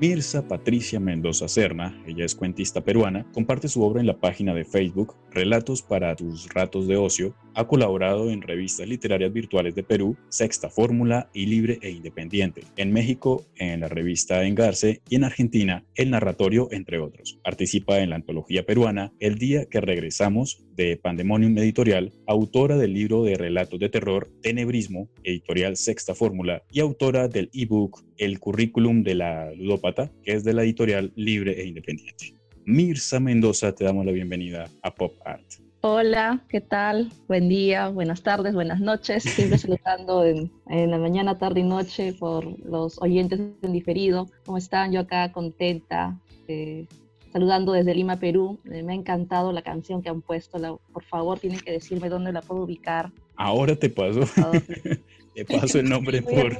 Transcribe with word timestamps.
Mirza 0.00 0.48
Patricia 0.48 0.98
Mendoza 0.98 1.46
Serna, 1.46 2.02
ella 2.06 2.24
es 2.24 2.34
cuentista 2.34 2.80
peruana, 2.80 3.26
comparte 3.34 3.68
su 3.68 3.82
obra 3.82 4.00
en 4.00 4.06
la 4.06 4.18
página 4.18 4.54
de 4.54 4.64
Facebook 4.64 5.14
Relatos 5.30 5.82
para 5.82 6.16
tus 6.16 6.48
ratos 6.54 6.88
de 6.88 6.96
ocio, 6.96 7.34
ha 7.54 7.66
colaborado 7.66 8.30
en 8.30 8.42
revistas 8.42 8.88
literarias 8.88 9.32
virtuales 9.32 9.74
de 9.74 9.82
Perú, 9.82 10.16
Sexta 10.28 10.70
Fórmula 10.70 11.30
y 11.32 11.46
Libre 11.46 11.78
e 11.82 11.90
Independiente, 11.90 12.62
en 12.76 12.92
México 12.92 13.44
en 13.56 13.80
la 13.80 13.88
revista 13.88 14.44
Engarce 14.44 15.00
y 15.08 15.16
en 15.16 15.24
Argentina 15.24 15.84
El 15.94 16.10
Narratorio, 16.10 16.68
entre 16.70 16.98
otros. 16.98 17.38
Participa 17.42 18.00
en 18.00 18.10
la 18.10 18.16
antología 18.16 18.64
peruana 18.64 19.12
El 19.20 19.38
día 19.38 19.66
que 19.66 19.80
regresamos 19.80 20.64
de 20.76 20.96
Pandemonium 20.96 21.56
Editorial, 21.58 22.12
autora 22.26 22.76
del 22.76 22.94
libro 22.94 23.22
de 23.24 23.36
relatos 23.36 23.78
de 23.78 23.88
terror 23.88 24.30
Tenebrismo, 24.42 25.08
editorial 25.24 25.76
Sexta 25.76 26.14
Fórmula, 26.14 26.62
y 26.70 26.80
autora 26.80 27.28
del 27.28 27.50
ebook 27.52 28.04
El 28.16 28.38
currículum 28.38 29.02
de 29.02 29.14
la 29.14 29.52
ludópata, 29.54 30.10
que 30.22 30.32
es 30.32 30.44
de 30.44 30.54
la 30.54 30.62
editorial 30.62 31.12
Libre 31.16 31.60
e 31.60 31.66
Independiente. 31.66 32.34
Mirza 32.64 33.18
Mendoza, 33.20 33.74
te 33.74 33.84
damos 33.84 34.06
la 34.06 34.12
bienvenida 34.12 34.68
a 34.82 34.94
Pop 34.94 35.14
Art. 35.24 35.69
Hola, 35.82 36.44
¿qué 36.50 36.60
tal? 36.60 37.10
Buen 37.26 37.48
día, 37.48 37.88
buenas 37.88 38.22
tardes, 38.22 38.52
buenas 38.52 38.80
noches. 38.80 39.22
Siempre 39.22 39.56
saludando 39.58 40.26
en, 40.26 40.50
la 40.68 40.98
mañana, 40.98 41.38
tarde 41.38 41.60
y 41.60 41.62
noche 41.62 42.12
por 42.12 42.44
los 42.66 43.00
oyentes 43.00 43.40
en 43.62 43.72
diferido. 43.72 44.28
¿Cómo 44.44 44.58
están? 44.58 44.92
Yo 44.92 45.00
acá 45.00 45.32
contenta, 45.32 46.20
eh, 46.48 46.86
saludando 47.32 47.72
desde 47.72 47.94
Lima, 47.94 48.16
Perú. 48.16 48.58
Eh, 48.70 48.82
me 48.82 48.92
ha 48.92 48.94
encantado 48.94 49.52
la 49.52 49.62
canción 49.62 50.02
que 50.02 50.10
han 50.10 50.20
puesto. 50.20 50.58
por 50.92 51.02
favor, 51.04 51.38
tienen 51.38 51.60
que 51.60 51.72
decirme 51.72 52.10
dónde 52.10 52.32
la 52.32 52.42
puedo 52.42 52.64
ubicar. 52.64 53.10
Ahora 53.36 53.74
te 53.74 53.88
paso. 53.88 54.20
te 55.34 55.44
paso 55.46 55.78
el 55.78 55.88
nombre 55.88 56.20
por. 56.20 56.58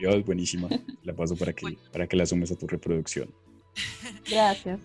Dios, 0.00 0.24
buenísima. 0.24 0.68
La 1.04 1.12
paso 1.12 1.36
para 1.36 1.52
que, 1.52 1.78
para 1.92 2.08
que 2.08 2.16
la 2.16 2.26
sumes 2.26 2.50
a 2.50 2.56
tu 2.56 2.66
reproducción. 2.66 3.32
Gracias. 4.28 4.80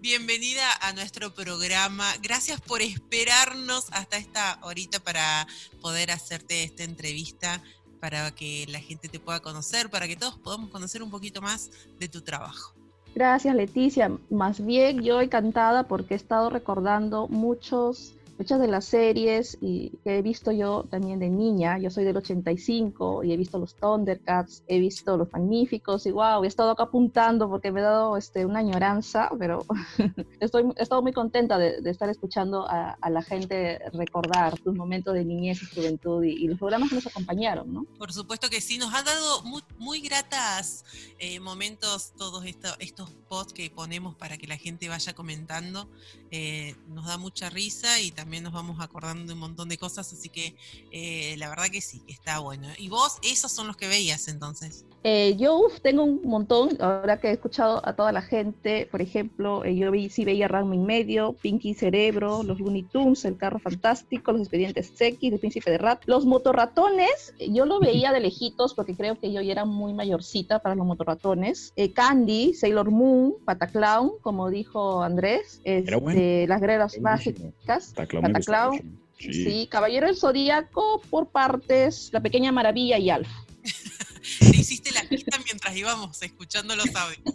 Bienvenida 0.00 0.62
a 0.80 0.92
nuestro 0.92 1.34
programa. 1.34 2.04
Gracias 2.22 2.60
por 2.60 2.82
esperarnos 2.82 3.88
hasta 3.90 4.16
esta 4.16 4.60
horita 4.62 5.00
para 5.00 5.44
poder 5.80 6.12
hacerte 6.12 6.62
esta 6.62 6.84
entrevista, 6.84 7.60
para 7.98 8.30
que 8.30 8.64
la 8.68 8.78
gente 8.78 9.08
te 9.08 9.18
pueda 9.18 9.40
conocer, 9.40 9.90
para 9.90 10.06
que 10.06 10.14
todos 10.14 10.38
podamos 10.38 10.70
conocer 10.70 11.02
un 11.02 11.10
poquito 11.10 11.42
más 11.42 11.72
de 11.98 12.08
tu 12.08 12.20
trabajo. 12.20 12.74
Gracias, 13.16 13.52
Leticia. 13.56 14.16
Más 14.30 14.64
bien 14.64 15.02
yo 15.02 15.20
encantada 15.20 15.88
porque 15.88 16.14
he 16.14 16.16
estado 16.16 16.48
recordando 16.48 17.26
muchos 17.26 18.14
muchas 18.38 18.60
de 18.60 18.68
las 18.68 18.84
series 18.84 19.58
y, 19.60 19.90
que 20.04 20.18
he 20.18 20.22
visto 20.22 20.52
yo 20.52 20.84
también 20.88 21.18
de 21.18 21.28
niña, 21.28 21.78
yo 21.78 21.90
soy 21.90 22.04
del 22.04 22.16
85 22.16 23.24
y 23.24 23.32
he 23.32 23.36
visto 23.36 23.58
los 23.58 23.74
Thundercats, 23.74 24.62
he 24.68 24.78
visto 24.78 25.16
los 25.16 25.30
Magníficos 25.32 26.06
y 26.06 26.12
wow, 26.12 26.44
he 26.44 26.46
estado 26.46 26.70
acá 26.70 26.84
apuntando 26.84 27.48
porque 27.48 27.72
me 27.72 27.80
he 27.80 27.82
dado 27.82 28.16
este, 28.16 28.46
una 28.46 28.60
añoranza, 28.60 29.28
pero 29.38 29.66
estoy, 30.40 30.72
he 30.76 30.82
estado 30.82 31.02
muy 31.02 31.12
contenta 31.12 31.58
de, 31.58 31.78
estar 31.90 32.08
escuchando 32.08 32.66
a, 32.68 32.96
la 33.10 33.22
gente 33.22 33.78
recordar 33.92 34.58
sus 34.62 34.74
momentos 34.74 35.14
de 35.14 35.24
niñez 35.24 35.62
y 35.62 35.74
juventud 35.74 36.22
y, 36.22 36.46
los 36.48 36.58
programas 36.58 36.90
que 36.90 36.94
nos 36.94 37.06
acompañaron, 37.06 37.72
¿no? 37.72 37.84
Por 37.98 38.12
supuesto 38.12 38.48
que 38.48 38.60
sí, 38.60 38.78
nos 38.78 38.94
ha 38.94 39.02
dado 39.02 39.42
muy, 39.42 39.62
muy 39.78 40.00
gratas 40.00 40.84
eh, 41.18 41.40
momentos 41.40 42.12
todos 42.16 42.44
estos, 42.44 42.76
estos 42.78 43.10
posts 43.28 43.52
que 43.52 43.70
ponemos 43.70 44.14
para 44.14 44.38
que 44.38 44.46
la 44.46 44.56
gente 44.56 44.88
vaya 44.88 45.14
comentando, 45.14 45.88
eh, 46.30 46.76
nos 46.88 47.06
da 47.06 47.18
mucha 47.18 47.50
risa 47.50 48.00
y 48.00 48.10
también 48.10 48.27
también 48.28 48.44
nos 48.44 48.52
vamos 48.52 48.78
acordando 48.80 49.24
de 49.24 49.32
un 49.32 49.38
montón 49.38 49.70
de 49.70 49.78
cosas, 49.78 50.12
así 50.12 50.28
que 50.28 50.54
eh, 50.90 51.34
la 51.38 51.48
verdad 51.48 51.68
que 51.72 51.80
sí, 51.80 52.02
está 52.08 52.40
bueno. 52.40 52.68
¿Y 52.76 52.90
vos, 52.90 53.16
esos 53.22 53.50
son 53.50 53.66
los 53.66 53.78
que 53.78 53.88
veías 53.88 54.28
entonces? 54.28 54.84
Eh, 55.02 55.34
yo 55.38 55.62
tengo 55.80 56.04
un 56.04 56.20
montón, 56.24 56.76
ahora 56.78 57.18
que 57.18 57.28
he 57.28 57.32
escuchado 57.32 57.80
a 57.88 57.94
toda 57.94 58.12
la 58.12 58.20
gente, 58.20 58.86
por 58.90 59.00
ejemplo, 59.00 59.64
eh, 59.64 59.74
yo 59.76 59.90
vi, 59.90 60.10
sí 60.10 60.26
veía 60.26 60.46
Ranma 60.46 60.74
y 60.74 60.78
Medio, 60.78 61.32
Pinky 61.40 61.72
Cerebro, 61.72 62.42
los 62.42 62.60
Looney 62.60 62.82
Tunes, 62.82 63.24
El 63.24 63.38
Carro 63.38 63.60
Fantástico, 63.60 64.32
Los 64.32 64.42
Expedientes 64.42 64.92
X, 64.98 65.32
El 65.32 65.38
Príncipe 65.38 65.70
de 65.70 65.78
Rat. 65.78 66.02
Los 66.04 66.26
motorratones, 66.26 67.32
yo 67.38 67.64
lo 67.64 67.80
veía 67.80 68.12
de 68.12 68.20
lejitos 68.20 68.74
porque 68.74 68.94
creo 68.94 69.18
que 69.18 69.32
yo 69.32 69.40
ya 69.40 69.52
era 69.52 69.64
muy 69.64 69.94
mayorcita 69.94 70.58
para 70.58 70.74
los 70.74 70.84
motorratones. 70.84 71.72
Candy, 71.94 72.52
Sailor 72.52 72.90
Moon, 72.90 73.36
Pataclown, 73.46 74.18
como 74.20 74.50
dijo 74.50 75.02
Andrés, 75.02 75.62
este, 75.64 76.46
Las 76.46 76.60
Guerreras 76.60 77.00
Mágicas. 77.00 77.94
Cataclown. 78.20 78.98
Sí. 79.18 79.66
Caballero 79.70 80.06
del 80.06 80.16
Zodíaco 80.16 81.02
por 81.10 81.30
partes, 81.30 82.10
La 82.12 82.20
Pequeña 82.20 82.52
Maravilla 82.52 82.98
y 82.98 83.10
Alf. 83.10 83.28
Te 84.38 84.56
hiciste 84.56 84.90
la 84.92 85.02
lista 85.04 85.38
mientras 85.44 85.76
íbamos 85.76 86.22
escuchando 86.22 86.76
los 86.76 86.94
audios. 86.94 87.22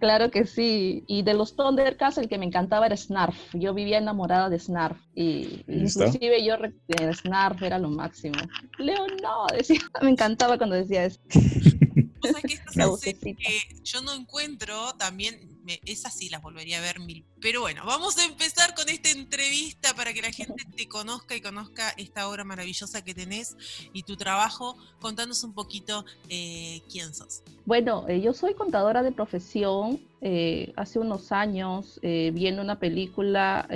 Claro 0.00 0.30
que 0.30 0.46
sí. 0.46 1.02
Y 1.06 1.22
de 1.22 1.32
los 1.32 1.56
Thundercats, 1.56 2.18
el 2.18 2.28
que 2.28 2.36
me 2.36 2.44
encantaba 2.44 2.84
era 2.84 2.94
Snarf. 2.94 3.34
Yo 3.54 3.72
vivía 3.72 3.96
enamorada 3.96 4.50
de 4.50 4.58
Snarf. 4.58 4.98
Y 5.14 5.64
inclusive 5.66 6.44
yo, 6.44 6.56
Snarf 7.14 7.62
era 7.62 7.78
lo 7.78 7.88
máximo. 7.88 8.34
Leo, 8.76 9.06
no, 9.22 9.46
decía, 9.56 9.80
me 10.02 10.10
encantaba 10.10 10.58
cuando 10.58 10.76
decía 10.76 11.06
eso. 11.06 11.20
¿Vos 11.30 12.32
sabés 12.32 12.42
que 12.42 12.54
estas 12.54 13.00
que 13.00 13.82
yo 13.82 14.02
no 14.02 14.12
encuentro 14.12 14.92
también 14.98 15.51
esas 15.84 16.14
sí 16.14 16.28
las 16.28 16.42
volvería 16.42 16.78
a 16.78 16.80
ver 16.80 17.00
mil. 17.00 17.24
Pero 17.40 17.60
bueno, 17.60 17.84
vamos 17.84 18.18
a 18.18 18.24
empezar 18.24 18.74
con 18.74 18.88
esta 18.88 19.10
entrevista 19.10 19.94
para 19.94 20.12
que 20.12 20.22
la 20.22 20.30
gente 20.30 20.64
te 20.76 20.88
conozca 20.88 21.34
y 21.34 21.40
conozca 21.40 21.90
esta 21.96 22.28
obra 22.28 22.44
maravillosa 22.44 23.02
que 23.02 23.14
tenés 23.14 23.56
y 23.92 24.02
tu 24.02 24.16
trabajo. 24.16 24.76
Contanos 25.00 25.44
un 25.44 25.54
poquito 25.54 26.04
eh, 26.28 26.82
quién 26.90 27.14
sos. 27.14 27.42
Bueno, 27.64 28.06
eh, 28.08 28.20
yo 28.20 28.32
soy 28.32 28.54
contadora 28.54 29.02
de 29.02 29.12
profesión. 29.12 30.00
Eh, 30.20 30.72
hace 30.76 31.00
unos 31.00 31.32
años, 31.32 31.98
viendo 32.02 32.62
una 32.62 32.78
película, 32.78 33.66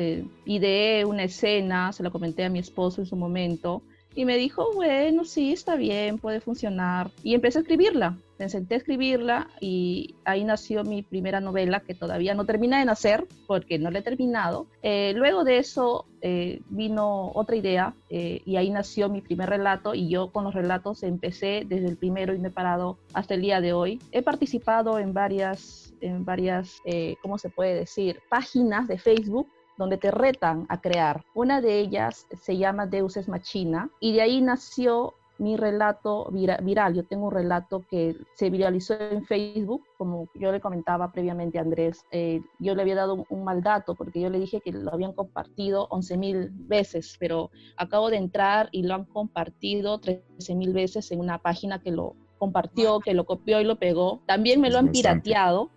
ideé 0.44 1.04
una 1.04 1.24
escena, 1.24 1.92
se 1.92 2.04
la 2.04 2.10
comenté 2.10 2.44
a 2.44 2.48
mi 2.48 2.60
esposo 2.60 3.00
en 3.00 3.06
su 3.06 3.16
momento. 3.16 3.82
Y 4.16 4.24
me 4.24 4.36
dijo, 4.36 4.72
bueno, 4.74 5.24
sí, 5.24 5.52
está 5.52 5.76
bien, 5.76 6.18
puede 6.18 6.40
funcionar. 6.40 7.10
Y 7.22 7.34
empecé 7.34 7.58
a 7.58 7.62
escribirla 7.62 8.18
me 8.38 8.48
senté 8.48 8.74
a 8.74 8.78
escribirla 8.78 9.48
y 9.60 10.14
ahí 10.24 10.44
nació 10.44 10.84
mi 10.84 11.02
primera 11.02 11.40
novela 11.40 11.80
que 11.80 11.94
todavía 11.94 12.34
no 12.34 12.44
termina 12.44 12.78
de 12.78 12.84
nacer 12.84 13.26
porque 13.46 13.78
no 13.78 13.90
la 13.90 14.00
he 14.00 14.02
terminado. 14.02 14.66
Eh, 14.82 15.12
luego 15.16 15.44
de 15.44 15.58
eso 15.58 16.06
eh, 16.20 16.60
vino 16.68 17.30
otra 17.34 17.56
idea 17.56 17.94
eh, 18.10 18.42
y 18.44 18.56
ahí 18.56 18.70
nació 18.70 19.08
mi 19.08 19.20
primer 19.20 19.48
relato 19.48 19.94
y 19.94 20.08
yo 20.08 20.30
con 20.32 20.44
los 20.44 20.54
relatos 20.54 21.02
empecé 21.02 21.64
desde 21.66 21.86
el 21.86 21.96
primero 21.96 22.34
y 22.34 22.38
me 22.38 22.48
he 22.48 22.52
parado 22.52 22.98
hasta 23.14 23.34
el 23.34 23.42
día 23.42 23.60
de 23.60 23.72
hoy. 23.72 24.00
He 24.12 24.22
participado 24.22 24.98
en 24.98 25.12
varias, 25.12 25.94
en 26.00 26.24
varias 26.24 26.80
¿cómo 27.22 27.38
se 27.38 27.48
puede 27.48 27.74
decir? 27.74 28.20
Páginas 28.28 28.86
de 28.86 28.98
Facebook 28.98 29.48
donde 29.76 29.98
te 29.98 30.10
retan 30.10 30.66
a 30.68 30.80
crear. 30.80 31.24
Una 31.34 31.60
de 31.60 31.78
ellas 31.78 32.26
se 32.40 32.56
llama 32.56 32.86
Deus 32.86 33.16
es 33.16 33.28
Machina 33.28 33.90
y 34.00 34.14
de 34.14 34.22
ahí 34.22 34.40
nació 34.40 35.14
mi 35.38 35.56
relato 35.56 36.30
viral. 36.30 36.94
Yo 36.94 37.04
tengo 37.04 37.26
un 37.26 37.32
relato 37.32 37.84
que 37.88 38.16
se 38.34 38.50
viralizó 38.50 38.94
en 38.98 39.24
Facebook, 39.24 39.82
como 39.98 40.28
yo 40.34 40.50
le 40.52 40.60
comentaba 40.60 41.12
previamente 41.12 41.58
a 41.58 41.62
Andrés. 41.62 42.04
Eh, 42.10 42.40
yo 42.58 42.74
le 42.74 42.82
había 42.82 42.94
dado 42.94 43.26
un, 43.28 43.44
mal 43.44 43.62
dato 43.62 43.94
porque 43.94 44.20
yo 44.20 44.30
le 44.30 44.38
dije 44.38 44.60
que 44.60 44.72
lo 44.72 44.92
habían 44.92 45.12
compartido 45.12 45.86
11 45.90 46.16
mil 46.16 46.50
veces, 46.52 47.16
pero 47.18 47.50
acabo 47.76 48.10
de 48.10 48.16
entrar 48.16 48.68
y 48.72 48.82
lo 48.82 48.94
han 48.94 49.04
compartido 49.04 49.98
13 49.98 50.54
mil 50.54 50.72
veces 50.72 51.10
en 51.12 51.20
una 51.20 51.38
página 51.38 51.80
que 51.80 51.90
lo 51.90 52.16
compartió, 52.38 53.00
que 53.00 53.14
lo 53.14 53.24
copió 53.24 53.60
y 53.60 53.64
lo 53.64 53.76
pegó. 53.76 54.20
También 54.26 54.60
me 54.60 54.70
lo 54.70 54.78
han 54.78 54.90
pirateado. 54.90 55.70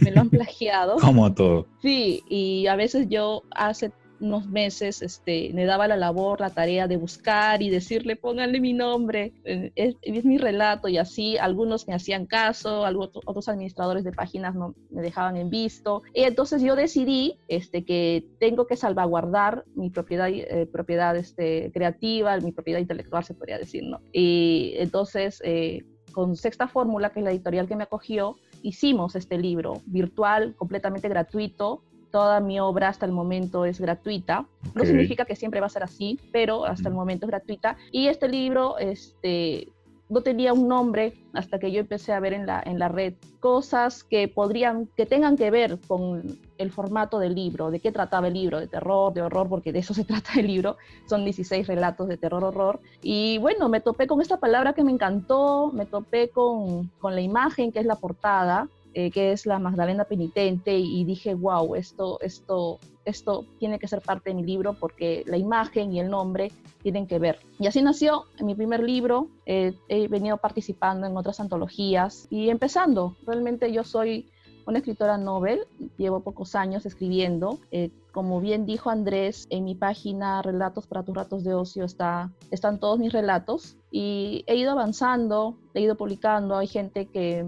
Me 0.00 0.10
lo 0.10 0.20
han 0.20 0.30
plagiado. 0.30 0.96
Como 0.96 1.32
todo. 1.34 1.66
Sí, 1.80 2.22
y 2.28 2.66
a 2.66 2.76
veces 2.76 3.08
yo 3.08 3.42
hace 3.50 3.92
unos 4.22 4.46
meses 4.46 5.02
este, 5.02 5.50
me 5.52 5.66
daba 5.66 5.88
la 5.88 5.96
labor, 5.96 6.40
la 6.40 6.50
tarea 6.50 6.86
de 6.86 6.96
buscar 6.96 7.60
y 7.60 7.70
decirle, 7.70 8.16
pónganle 8.16 8.60
mi 8.60 8.72
nombre, 8.72 9.34
eh, 9.44 9.72
es, 9.74 9.96
es 10.00 10.24
mi 10.24 10.38
relato 10.38 10.88
y 10.88 10.96
así 10.96 11.36
algunos 11.38 11.88
me 11.88 11.94
hacían 11.94 12.26
caso, 12.26 12.84
otros 13.26 13.48
administradores 13.48 14.04
de 14.04 14.12
páginas 14.12 14.54
no 14.54 14.74
me 14.90 15.02
dejaban 15.02 15.36
en 15.36 15.50
visto. 15.50 16.02
Y 16.14 16.22
entonces 16.22 16.62
yo 16.62 16.76
decidí 16.76 17.38
este, 17.48 17.84
que 17.84 18.24
tengo 18.38 18.66
que 18.66 18.76
salvaguardar 18.76 19.64
mi 19.74 19.90
propiedad, 19.90 20.28
eh, 20.28 20.68
propiedad 20.72 21.16
este, 21.16 21.72
creativa, 21.72 22.38
mi 22.38 22.52
propiedad 22.52 22.78
intelectual, 22.78 23.24
se 23.24 23.34
podría 23.34 23.58
decir, 23.58 23.82
¿no? 23.84 24.00
Y 24.12 24.74
entonces, 24.76 25.42
eh, 25.44 25.82
con 26.12 26.36
Sexta 26.36 26.68
Fórmula, 26.68 27.10
que 27.10 27.20
es 27.20 27.24
la 27.24 27.32
editorial 27.32 27.66
que 27.66 27.74
me 27.74 27.84
acogió, 27.84 28.36
hicimos 28.62 29.16
este 29.16 29.38
libro 29.38 29.82
virtual, 29.86 30.54
completamente 30.56 31.08
gratuito, 31.08 31.82
toda 32.10 32.40
mi 32.40 32.60
obra 32.60 32.88
hasta 32.88 33.06
el 33.06 33.12
momento 33.12 33.64
es 33.64 33.80
gratuita. 33.80 34.46
No 34.74 34.84
significa 34.84 35.24
que 35.24 35.34
siempre 35.34 35.60
va 35.60 35.66
a 35.66 35.70
ser 35.70 35.82
así, 35.82 36.20
pero 36.30 36.64
hasta 36.64 36.88
el 36.88 36.94
momento 36.94 37.26
es 37.26 37.30
gratuita. 37.30 37.76
Y 37.90 38.06
este 38.06 38.28
libro, 38.28 38.78
este, 38.78 39.68
no 40.12 40.20
tenía 40.20 40.52
un 40.52 40.68
nombre 40.68 41.14
hasta 41.32 41.58
que 41.58 41.72
yo 41.72 41.80
empecé 41.80 42.12
a 42.12 42.20
ver 42.20 42.34
en 42.34 42.44
la, 42.44 42.62
en 42.64 42.78
la 42.78 42.88
red 42.88 43.14
cosas 43.40 44.04
que 44.04 44.28
podrían, 44.28 44.86
que 44.94 45.06
tengan 45.06 45.38
que 45.38 45.50
ver 45.50 45.78
con 45.88 46.38
el 46.58 46.70
formato 46.70 47.18
del 47.18 47.34
libro, 47.34 47.70
de 47.70 47.80
qué 47.80 47.90
trataba 47.92 48.28
el 48.28 48.34
libro, 48.34 48.60
de 48.60 48.66
terror, 48.66 49.14
de 49.14 49.22
horror, 49.22 49.48
porque 49.48 49.72
de 49.72 49.78
eso 49.78 49.94
se 49.94 50.04
trata 50.12 50.32
el 50.38 50.48
libro, 50.48 50.76
son 51.08 51.24
16 51.24 51.66
relatos 51.66 52.08
de 52.08 52.18
terror-horror. 52.18 52.80
Y 53.02 53.38
bueno, 53.38 53.70
me 53.70 53.80
topé 53.80 54.06
con 54.06 54.20
esta 54.20 54.36
palabra 54.36 54.74
que 54.74 54.84
me 54.84 54.92
encantó, 54.92 55.70
me 55.72 55.86
topé 55.86 56.28
con, 56.28 56.88
con 56.98 57.14
la 57.14 57.22
imagen 57.22 57.72
que 57.72 57.80
es 57.80 57.86
la 57.86 57.96
portada, 57.96 58.68
eh, 58.92 59.10
que 59.10 59.32
es 59.32 59.46
la 59.46 59.58
Magdalena 59.58 60.04
Penitente, 60.04 60.78
y 60.78 61.04
dije, 61.04 61.34
wow, 61.34 61.74
esto, 61.74 62.20
esto, 62.20 62.80
esto 63.04 63.46
tiene 63.58 63.78
que 63.78 63.88
ser 63.88 64.00
parte 64.00 64.30
de 64.30 64.34
mi 64.34 64.44
libro 64.44 64.74
porque 64.74 65.24
la 65.26 65.36
imagen 65.36 65.92
y 65.92 66.00
el 66.00 66.10
nombre 66.10 66.52
tienen 66.82 67.06
que 67.06 67.18
ver. 67.18 67.38
Y 67.58 67.66
así 67.66 67.82
nació 67.82 68.24
mi 68.40 68.54
primer 68.54 68.82
libro. 68.82 69.28
he 69.46 70.08
venido 70.08 70.36
participando 70.36 71.06
en 71.06 71.16
otras 71.16 71.40
antologías 71.40 72.26
y 72.30 72.48
empezando. 72.48 73.16
Realmente 73.26 73.72
yo 73.72 73.84
soy 73.84 74.28
una 74.66 74.78
escritora 74.78 75.18
novel, 75.18 75.66
llevo 75.96 76.20
pocos 76.20 76.54
años 76.54 76.86
escribiendo. 76.86 77.58
Eh, 77.70 77.90
como 78.12 78.40
bien 78.40 78.66
dijo 78.66 78.90
Andrés, 78.90 79.46
en 79.50 79.64
mi 79.64 79.74
página 79.74 80.42
Relatos 80.42 80.86
para 80.86 81.02
tus 81.02 81.16
ratos 81.16 81.44
de 81.44 81.54
ocio 81.54 81.84
está, 81.84 82.30
están 82.50 82.78
todos 82.78 82.98
mis 82.98 83.12
relatos 83.12 83.76
y 83.90 84.44
he 84.46 84.56
ido 84.56 84.72
avanzando, 84.72 85.56
he 85.74 85.80
ido 85.80 85.96
publicando, 85.96 86.56
hay 86.56 86.66
gente 86.66 87.06
que 87.06 87.46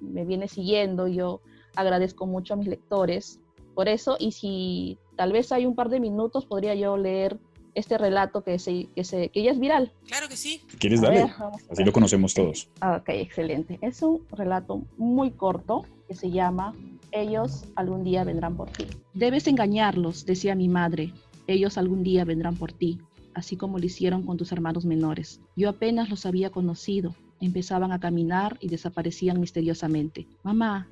me 0.00 0.24
viene 0.24 0.48
siguiendo, 0.48 1.06
yo 1.06 1.40
agradezco 1.76 2.26
mucho 2.26 2.54
a 2.54 2.56
mis 2.56 2.68
lectores 2.68 3.39
por 3.74 3.88
eso 3.88 4.16
y 4.18 4.32
si 4.32 4.98
tal 5.16 5.32
vez 5.32 5.52
hay 5.52 5.66
un 5.66 5.74
par 5.74 5.88
de 5.88 6.00
minutos 6.00 6.46
podría 6.46 6.74
yo 6.74 6.96
leer 6.96 7.38
este 7.74 7.98
relato 7.98 8.42
que, 8.42 8.58
se, 8.58 8.88
que, 8.94 9.04
se, 9.04 9.28
que 9.28 9.42
ya 9.42 9.52
es 9.52 9.58
viral. 9.58 9.92
Claro 10.06 10.28
que 10.28 10.36
sí. 10.36 10.62
¿Quieres 10.78 11.00
darle? 11.00 11.30
Así 11.70 11.84
lo 11.84 11.92
conocemos 11.92 12.34
todos. 12.34 12.68
Ah, 12.80 12.98
ok, 13.00 13.08
excelente. 13.10 13.78
Es 13.80 14.02
un 14.02 14.26
relato 14.32 14.82
muy 14.96 15.30
corto 15.30 15.86
que 16.08 16.14
se 16.14 16.30
llama 16.30 16.74
Ellos 17.12 17.64
algún 17.76 18.04
día 18.04 18.24
vendrán 18.24 18.56
por 18.56 18.70
ti. 18.70 18.86
Debes 19.14 19.46
engañarlos, 19.46 20.26
decía 20.26 20.54
mi 20.54 20.68
madre. 20.68 21.12
Ellos 21.46 21.78
algún 21.78 22.02
día 22.02 22.24
vendrán 22.24 22.56
por 22.56 22.72
ti, 22.72 22.98
así 23.34 23.56
como 23.56 23.78
lo 23.78 23.86
hicieron 23.86 24.24
con 24.24 24.36
tus 24.36 24.52
hermanos 24.52 24.84
menores. 24.84 25.40
Yo 25.56 25.68
apenas 25.68 26.10
los 26.10 26.26
había 26.26 26.50
conocido. 26.50 27.14
Empezaban 27.40 27.92
a 27.92 28.00
caminar 28.00 28.58
y 28.60 28.68
desaparecían 28.68 29.40
misteriosamente. 29.40 30.26
Mamá, 30.42 30.88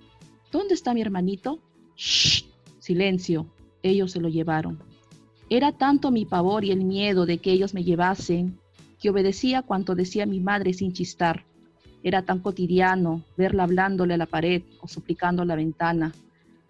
¿dónde 0.50 0.74
está 0.74 0.94
mi 0.94 1.02
hermanito? 1.02 1.58
Shh, 1.96 2.47
silencio. 2.88 3.46
Ellos 3.82 4.12
se 4.12 4.20
lo 4.20 4.28
llevaron. 4.28 4.78
Era 5.50 5.72
tanto 5.72 6.10
mi 6.10 6.24
pavor 6.24 6.64
y 6.64 6.70
el 6.70 6.84
miedo 6.84 7.26
de 7.26 7.36
que 7.38 7.52
ellos 7.52 7.74
me 7.74 7.84
llevasen 7.84 8.58
que 8.98 9.10
obedecía 9.10 9.62
cuanto 9.62 9.94
decía 9.94 10.24
mi 10.24 10.40
madre 10.40 10.72
sin 10.72 10.92
chistar. 10.92 11.44
Era 12.02 12.22
tan 12.22 12.38
cotidiano 12.40 13.22
verla 13.36 13.64
hablándole 13.64 14.14
a 14.14 14.16
la 14.16 14.26
pared 14.26 14.62
o 14.80 14.88
suplicando 14.88 15.42
a 15.42 15.44
la 15.44 15.54
ventana. 15.54 16.12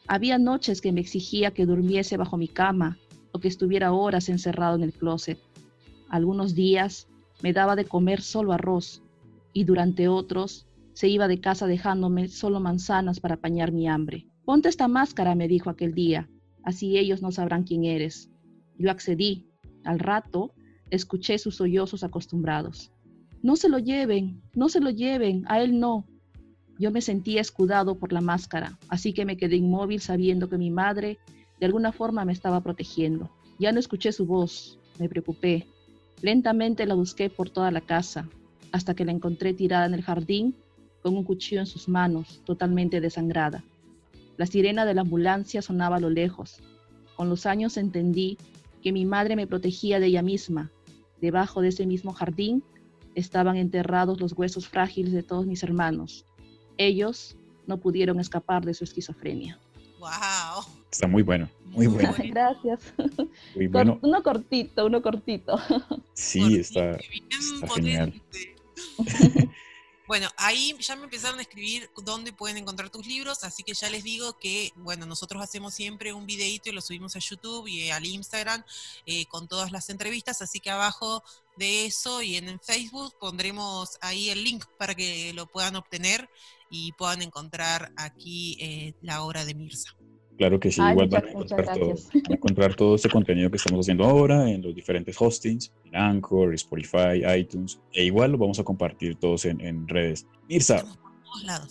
Había 0.09 0.38
noches 0.38 0.81
que 0.81 0.93
me 0.93 1.00
exigía 1.00 1.53
que 1.53 1.67
durmiese 1.67 2.17
bajo 2.17 2.37
mi 2.37 2.49
cama 2.49 2.99
o 3.32 3.38
que 3.38 3.49
estuviera 3.49 3.93
horas 3.93 4.29
encerrado 4.29 4.75
en 4.75 4.82
el 4.82 4.93
closet. 4.93 5.38
Algunos 6.09 6.55
días 6.55 7.06
me 7.43 7.53
daba 7.53 7.76
de 7.76 7.85
comer 7.85 8.23
solo 8.23 8.53
arroz 8.53 9.03
y 9.53 9.65
durante 9.65 10.09
otros 10.09 10.67
se 10.94 11.09
iba 11.09 11.29
de 11.29 11.41
casa 11.41 11.67
dejándome 11.67 12.26
solo 12.29 12.59
manzanas 12.59 13.20
para 13.20 13.37
apañar 13.37 13.70
mi 13.70 13.88
hambre. 13.88 14.27
Ponte 14.48 14.70
esta 14.70 14.88
máscara, 14.88 15.34
me 15.34 15.46
dijo 15.46 15.68
aquel 15.68 15.92
día, 15.92 16.26
así 16.62 16.96
ellos 16.96 17.20
no 17.20 17.30
sabrán 17.32 17.64
quién 17.64 17.84
eres. 17.84 18.30
Yo 18.78 18.90
accedí. 18.90 19.46
Al 19.84 19.98
rato, 19.98 20.54
escuché 20.88 21.36
sus 21.36 21.56
sollozos 21.56 22.02
acostumbrados. 22.02 22.90
No 23.42 23.56
se 23.56 23.68
lo 23.68 23.78
lleven, 23.78 24.40
no 24.54 24.70
se 24.70 24.80
lo 24.80 24.88
lleven, 24.88 25.44
a 25.48 25.60
él 25.60 25.78
no. 25.78 26.06
Yo 26.78 26.90
me 26.90 27.02
sentía 27.02 27.42
escudado 27.42 27.98
por 27.98 28.10
la 28.10 28.22
máscara, 28.22 28.78
así 28.88 29.12
que 29.12 29.26
me 29.26 29.36
quedé 29.36 29.56
inmóvil 29.56 30.00
sabiendo 30.00 30.48
que 30.48 30.56
mi 30.56 30.70
madre 30.70 31.18
de 31.60 31.66
alguna 31.66 31.92
forma 31.92 32.24
me 32.24 32.32
estaba 32.32 32.62
protegiendo. 32.62 33.28
Ya 33.58 33.70
no 33.72 33.78
escuché 33.78 34.12
su 34.12 34.24
voz, 34.24 34.78
me 34.98 35.10
preocupé. 35.10 35.66
Lentamente 36.22 36.86
la 36.86 36.94
busqué 36.94 37.28
por 37.28 37.50
toda 37.50 37.70
la 37.70 37.82
casa, 37.82 38.30
hasta 38.72 38.94
que 38.94 39.04
la 39.04 39.12
encontré 39.12 39.52
tirada 39.52 39.84
en 39.84 39.92
el 39.92 40.00
jardín 40.00 40.56
con 41.02 41.18
un 41.18 41.24
cuchillo 41.24 41.60
en 41.60 41.66
sus 41.66 41.86
manos, 41.86 42.40
totalmente 42.46 43.02
desangrada. 43.02 43.62
La 44.38 44.46
sirena 44.46 44.87
de 44.87 44.94
la 44.94 45.02
ambulancia 45.02 45.61
sonaba 45.61 45.96
a 45.96 46.00
lo 46.00 46.11
lejos. 46.11 46.62
Con 47.17 47.29
los 47.29 47.44
años 47.44 47.76
entendí 47.76 48.38
que 48.82 48.93
mi 48.93 49.05
madre 49.05 49.35
me 49.35 49.49
protegía 49.49 49.99
de 49.99 50.06
ella 50.06 50.23
misma. 50.23 50.70
Debajo 51.20 51.61
de 51.61 51.69
ese 51.69 51.87
mismo 51.87 52.12
jardín 52.12 52.62
estaban 53.17 53.56
enterrados 53.56 54.20
los 54.20 54.32
huesos 54.38 54.69
frágiles 54.69 55.12
de 55.12 55.25
todos 55.25 55.44
mis 55.44 55.64
hermanos. 55.64 56.25
Ellos 56.76 57.37
no 57.67 57.79
pudieron 57.79 58.20
escapar 58.20 58.64
de 58.64 58.75
su 58.75 58.85
esquizofrenia. 58.85 59.58
¡Wow! 59.99 60.64
Está 60.93 61.08
muy 61.08 61.25
bueno, 61.25 61.49
muy 61.67 61.88
bueno. 61.88 62.14
Gracias. 62.17 62.94
Muy 63.56 63.67
bueno. 63.67 63.99
Uno 64.02 64.23
cortito, 64.23 64.87
uno 64.87 65.02
cortito. 65.02 65.58
Sí, 66.14 66.58
está, 66.58 66.93
está 66.93 67.69
genial. 67.75 68.14
Bueno, 70.08 70.31
ahí 70.38 70.75
ya 70.81 70.96
me 70.96 71.05
empezaron 71.05 71.38
a 71.38 71.43
escribir 71.43 71.90
dónde 72.02 72.32
pueden 72.32 72.56
encontrar 72.56 72.88
tus 72.88 73.06
libros, 73.06 73.44
así 73.44 73.62
que 73.62 73.75
ya 73.75 73.90
les 73.90 74.02
digo 74.02 74.38
que, 74.38 74.72
bueno, 74.76 75.05
nosotros 75.05 75.43
hacemos 75.43 75.75
siempre 75.75 76.14
un 76.14 76.25
videito 76.25 76.70
y 76.70 76.72
lo 76.72 76.81
subimos 76.81 77.14
a 77.14 77.19
YouTube 77.19 77.69
y 77.69 77.90
al 77.90 78.06
Instagram 78.06 78.64
eh, 79.05 79.26
con 79.26 79.49
todas 79.49 79.70
las 79.70 79.90
entrevistas, 79.90 80.40
así 80.40 80.60
que 80.60 80.70
abajo 80.70 81.22
de 81.58 81.84
eso 81.84 82.22
y 82.22 82.37
en 82.37 82.58
Facebook 82.58 83.19
pondremos 83.20 83.99
ahí 84.00 84.31
el 84.31 84.44
link 84.44 84.64
para 84.78 84.94
que 84.94 85.34
lo 85.34 85.44
puedan 85.44 85.76
obtener 85.76 86.31
y 86.70 86.93
puedan 86.93 87.20
encontrar 87.20 87.93
aquí 87.99 88.56
eh, 88.60 88.94
la 89.02 89.22
obra 89.22 89.44
de 89.44 89.52
Mirza. 89.52 89.97
Claro 90.38 90.61
que 90.61 90.70
sí, 90.70 90.81
igual 90.81 91.08
van 91.08 91.25
a, 91.25 91.31
encontrar 91.31 91.75
todo, 91.75 91.94
van 92.14 92.23
a 92.31 92.35
encontrar 92.35 92.75
todo 92.76 92.94
este 92.94 93.11
contenido 93.11 93.50
que 93.50 93.56
estamos 93.56 93.85
haciendo 93.85 94.05
ahora 94.05 94.49
en 94.49 94.62
los 94.62 94.73
diferentes 94.73 95.20
hostings, 95.20 95.73
en 95.85 95.96
Anchor, 95.96 96.55
Spotify, 96.55 97.25
iTunes, 97.37 97.81
e 97.93 98.05
igual 98.05 98.31
lo 98.31 98.38
vamos 98.38 98.61
a 98.61 98.62
compartir 98.62 99.17
todos 99.17 99.44
en, 99.46 99.88
redes. 99.88 100.29
Mirza, 100.49 100.85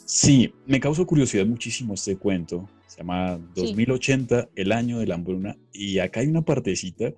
sí, 0.04 0.54
me 0.66 0.82
causó 0.82 1.08
curiosidad 1.08 1.46
muchísimo 1.46 1.94
este 1.94 2.18
cuento, 2.18 2.68
se 2.88 2.98
llama 2.98 3.40
2080, 3.56 4.50
el 4.54 4.74
año 4.74 5.00
de 5.00 5.08
la 5.08 5.16
hambruna, 5.16 5.56
y 5.72 6.00
acá 6.00 6.20
hay 6.20 6.28
una 6.28 6.42
partecita 6.42 7.14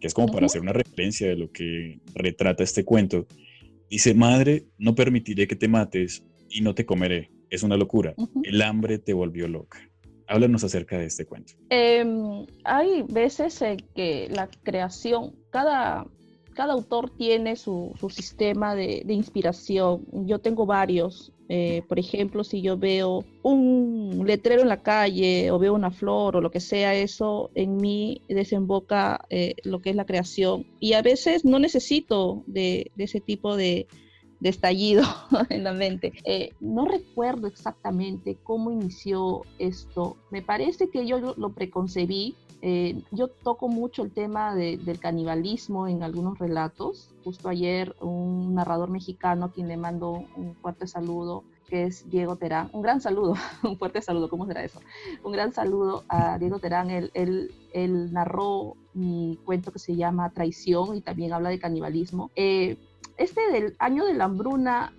que 0.00 0.06
es 0.06 0.14
como 0.14 0.32
para 0.32 0.46
hacer 0.46 0.62
una 0.62 0.72
referencia 0.72 1.28
de 1.28 1.36
lo 1.36 1.52
que 1.52 2.00
retrata 2.14 2.64
este 2.64 2.82
cuento. 2.82 3.26
Dice, 3.90 4.14
madre, 4.14 4.64
no 4.78 4.94
permitiré 4.94 5.46
que 5.46 5.54
te 5.54 5.68
mates 5.68 6.24
y 6.48 6.62
no 6.62 6.74
te 6.74 6.86
comeré. 6.86 7.30
Es 7.50 7.62
una 7.62 7.76
locura. 7.76 8.14
El 8.42 8.62
hambre 8.62 8.98
te 8.98 9.12
volvió 9.12 9.46
loca. 9.48 9.78
Háblanos 10.26 10.64
acerca 10.64 10.98
de 10.98 11.06
este 11.06 11.26
cuento. 11.26 11.54
Em, 11.70 12.46
hay 12.64 13.02
veces 13.02 13.62
que 13.94 14.28
la 14.30 14.48
creación, 14.62 15.34
cada, 15.50 16.06
cada 16.54 16.72
autor 16.72 17.10
tiene 17.10 17.56
su, 17.56 17.92
su 17.98 18.08
sistema 18.10 18.74
de, 18.74 19.04
inspiración. 19.08 20.06
Yo 20.26 20.38
tengo 20.38 20.66
varios. 20.66 21.32
Eh, 21.50 21.82
por 21.88 21.98
ejemplo, 21.98 22.42
si 22.42 22.62
yo 22.62 22.78
veo 22.78 23.22
un 23.42 24.24
letrero 24.26 24.62
en 24.62 24.68
la 24.68 24.82
calle 24.82 25.50
o 25.50 25.58
veo 25.58 25.74
una 25.74 25.90
flor 25.90 26.36
o 26.36 26.40
lo 26.40 26.50
que 26.50 26.60
sea, 26.60 26.94
eso 26.94 27.50
en 27.54 27.76
mí 27.76 28.22
desemboca 28.28 29.20
eh, 29.28 29.56
lo 29.64 29.80
que 29.80 29.90
es 29.90 29.96
la 29.96 30.06
creación. 30.06 30.64
Y 30.80 30.94
a 30.94 31.02
veces 31.02 31.44
no 31.44 31.58
necesito 31.58 32.42
de 32.46 32.90
ese 32.96 33.20
tipo 33.20 33.56
de, 33.56 33.86
de 34.44 34.50
estallido 34.50 35.04
en 35.48 35.64
la 35.64 35.72
mente. 35.72 36.12
Eh, 36.24 36.52
no 36.60 36.84
recuerdo 36.84 37.46
exactamente 37.46 38.36
cómo 38.42 38.70
inició 38.70 39.42
esto. 39.58 40.18
Me 40.30 40.42
parece 40.42 40.90
que 40.90 41.06
yo 41.06 41.18
lo, 41.18 41.48
preconcebí. 41.52 42.36
Eh, 42.60 43.00
yo 43.10 43.28
toco 43.28 43.68
mucho 43.68 44.02
el 44.02 44.10
tema 44.12 44.54
del 44.54 44.98
canibalismo 45.00 45.88
en 45.88 46.02
algunos 46.02 46.38
relatos. 46.38 47.08
Justo 47.24 47.48
ayer 47.48 47.96
un 48.02 48.54
narrador 48.54 48.90
mexicano 48.90 49.46
a 49.46 49.52
quien 49.52 49.66
le 49.66 49.78
mando 49.78 50.26
un 50.36 50.54
fuerte 50.56 50.86
saludo 50.86 51.44
que 51.66 51.84
es 51.84 52.10
Diego 52.10 52.36
Terán. 52.36 52.68
Un 52.74 52.82
gran 52.82 53.00
saludo, 53.00 53.36
un 53.62 53.78
fuerte 53.78 54.02
saludo, 54.02 54.28
¿cómo 54.28 54.46
será 54.46 54.62
eso? 54.62 54.80
Un 55.22 55.32
gran 55.32 55.54
saludo 55.54 56.04
a 56.08 56.38
Diego 56.38 56.58
Terán. 56.58 56.90
Él, 56.90 57.10
él, 57.14 57.54
él 57.72 58.12
narró 58.12 58.76
mi 58.92 59.38
cuento 59.46 59.72
que 59.72 59.78
se 59.78 59.96
llama 59.96 60.30
Traición 60.30 60.96
y 60.96 61.00
también 61.00 61.32
habla 61.32 61.48
de 61.48 61.58
canibalismo. 61.58 62.30
Eh, 62.36 62.76
este 63.16 63.50
del 63.50 63.76
año 63.78 64.04
de 64.04 64.14
la 64.14 64.24
hambruna, 64.24 64.92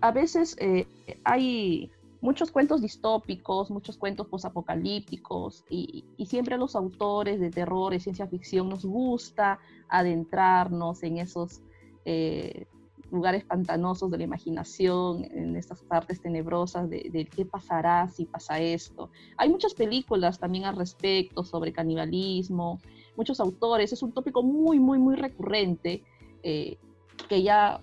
a 0.00 0.12
veces 0.12 0.56
eh, 0.60 0.86
hay 1.24 1.90
muchos 2.20 2.50
cuentos 2.50 2.82
distópicos, 2.82 3.70
muchos 3.70 3.96
cuentos 3.96 4.26
posapocalípticos 4.26 5.64
y, 5.70 6.04
y 6.16 6.26
siempre 6.26 6.54
a 6.54 6.58
los 6.58 6.74
autores 6.74 7.40
de 7.40 7.50
terror 7.50 7.94
y 7.94 8.00
ciencia 8.00 8.26
ficción 8.26 8.68
nos 8.68 8.84
gusta 8.84 9.58
adentrarnos 9.88 11.02
en 11.02 11.18
esos 11.18 11.60
eh, 12.04 12.66
lugares 13.10 13.44
pantanosos 13.44 14.10
de 14.10 14.18
la 14.18 14.24
imaginación, 14.24 15.24
en 15.24 15.56
estas 15.56 15.82
partes 15.82 16.20
tenebrosas 16.20 16.90
de, 16.90 17.28
qué 17.34 17.44
pasará 17.44 18.08
si 18.08 18.24
pasa 18.24 18.58
esto. 18.58 19.10
Hay 19.36 19.48
muchas 19.48 19.74
películas 19.74 20.38
también 20.38 20.64
al 20.64 20.76
respecto 20.76 21.44
sobre 21.44 21.72
canibalismo, 21.72 22.80
muchos 23.16 23.38
autores, 23.40 23.92
es 23.92 24.02
un 24.02 24.12
tópico 24.12 24.42
muy, 24.42 24.80
muy, 24.80 24.98
muy 24.98 25.14
recurrente. 25.14 26.02
Eh, 26.42 26.78
que 27.26 27.42
ya 27.42 27.80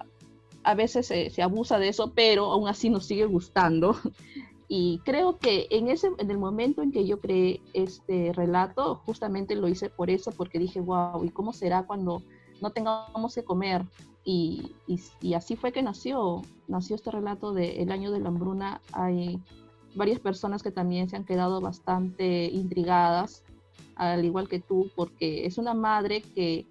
a 0.64 0.76
veces 0.76 1.08
se, 1.08 1.42
abusa 1.42 1.78
de 1.80 1.90
eso, 1.90 2.14
pero 2.14 2.52
aún 2.52 2.68
así 2.68 2.90
nos 2.90 3.06
sigue 3.06 3.26
gustando. 3.26 3.96
Y 4.76 5.02
creo 5.06 5.38
que 5.38 5.68
en, 5.70 5.90
ese, 5.90 6.10
en 6.18 6.32
el 6.32 6.40
momento 6.40 6.82
en 6.82 6.92
que 6.92 7.06
yo 7.06 7.20
creé 7.20 7.62
este 7.74 8.32
relato, 8.34 8.96
justamente 9.06 9.56
lo 9.56 9.68
hice 9.68 9.92
por 9.92 10.10
eso, 10.10 10.32
porque 10.32 10.58
dije, 10.58 10.80
wow, 10.80 11.24
¿y 11.24 11.30
cómo 11.30 11.54
será 11.54 11.86
cuando 11.86 12.24
no 12.60 12.72
tengamos 12.72 13.36
que 13.36 13.44
comer? 13.44 13.86
Y, 14.24 14.72
y, 15.22 15.34
así 15.36 15.56
fue 15.58 15.74
que 15.74 15.84
nació, 15.84 16.42
nació 16.68 16.96
este 16.96 17.12
relato 17.12 17.54
de 17.54 17.84
El 17.84 17.92
año 17.92 18.10
de 18.12 18.22
la 18.22 18.30
hambruna. 18.30 18.82
Hay 18.94 19.40
varias 19.94 20.20
personas 20.20 20.64
que 20.64 20.72
también 20.72 21.08
se 21.08 21.18
han 21.18 21.26
quedado 21.26 21.62
bastante 21.62 22.46
intrigadas, 22.46 23.44
al 23.96 24.26
igual 24.26 24.48
que 24.48 24.60
tú, 24.60 24.90
porque 24.96 25.46
es 25.46 25.60
una 25.60 25.76
madre 25.76 26.22
que, 26.22 26.66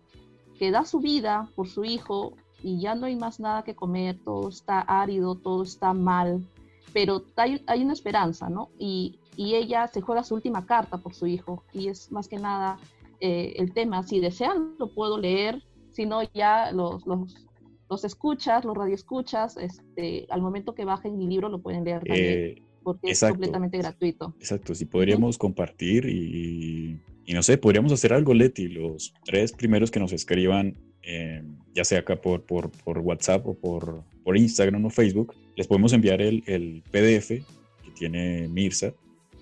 que 0.58 0.72
da 0.72 0.84
su 0.84 0.98
vida 0.98 1.48
por 1.54 1.68
su 1.68 1.84
hijo 1.84 2.32
y 2.62 2.80
ya 2.80 2.94
no 2.94 3.06
hay 3.06 3.16
más 3.16 3.40
nada 3.40 3.62
que 3.62 3.74
comer, 3.74 4.18
todo 4.24 4.48
está 4.48 4.80
árido, 4.80 5.34
todo 5.34 5.62
está 5.62 5.92
mal, 5.92 6.46
pero 6.92 7.24
hay, 7.36 7.62
hay 7.66 7.82
una 7.82 7.92
esperanza, 7.92 8.48
¿no? 8.48 8.70
Y, 8.78 9.18
y, 9.36 9.54
ella 9.54 9.88
se 9.88 10.00
juega 10.00 10.24
su 10.24 10.34
última 10.34 10.66
carta 10.66 10.98
por 10.98 11.14
su 11.14 11.26
hijo 11.26 11.64
y 11.72 11.88
es 11.88 12.12
más 12.12 12.28
que 12.28 12.38
nada 12.38 12.78
eh, 13.20 13.54
el 13.56 13.72
tema, 13.72 14.02
si 14.02 14.20
desean 14.20 14.74
lo 14.78 14.88
puedo 14.88 15.18
leer, 15.18 15.62
si 15.90 16.06
no 16.06 16.22
ya 16.34 16.72
los, 16.72 17.06
los, 17.06 17.46
los 17.88 18.04
escuchas, 18.04 18.64
los 18.64 18.76
radioescuchas, 18.76 19.56
este, 19.56 20.26
al 20.30 20.42
momento 20.42 20.74
que 20.74 20.84
bajen 20.84 21.16
mi 21.18 21.26
libro 21.26 21.48
lo 21.48 21.60
pueden 21.60 21.84
leer 21.84 22.02
también. 22.04 22.26
Eh, 22.26 22.62
porque 22.82 23.12
es 23.12 23.20
completamente 23.20 23.78
gratuito. 23.78 24.34
Exacto, 24.40 24.74
si 24.74 24.86
podríamos 24.86 25.38
compartir 25.38 26.06
y, 26.06 26.98
y, 27.24 27.32
no 27.32 27.42
sé, 27.42 27.58
podríamos 27.58 27.92
hacer 27.92 28.12
algo, 28.12 28.34
Leti, 28.34 28.68
los 28.68 29.14
tres 29.24 29.52
primeros 29.52 29.90
que 29.90 30.00
nos 30.00 30.12
escriban, 30.12 30.76
eh, 31.02 31.42
ya 31.74 31.84
sea 31.84 32.00
acá 32.00 32.16
por, 32.16 32.42
por, 32.42 32.70
por, 32.70 32.98
WhatsApp 32.98 33.46
o 33.46 33.54
por, 33.54 34.02
por 34.24 34.36
Instagram 34.36 34.84
o 34.84 34.90
Facebook, 34.90 35.34
les 35.56 35.66
podemos 35.66 35.92
enviar 35.92 36.20
el, 36.22 36.42
el 36.46 36.82
PDF 36.90 37.28
que 37.28 37.90
tiene 37.94 38.48
Mirza 38.48 38.92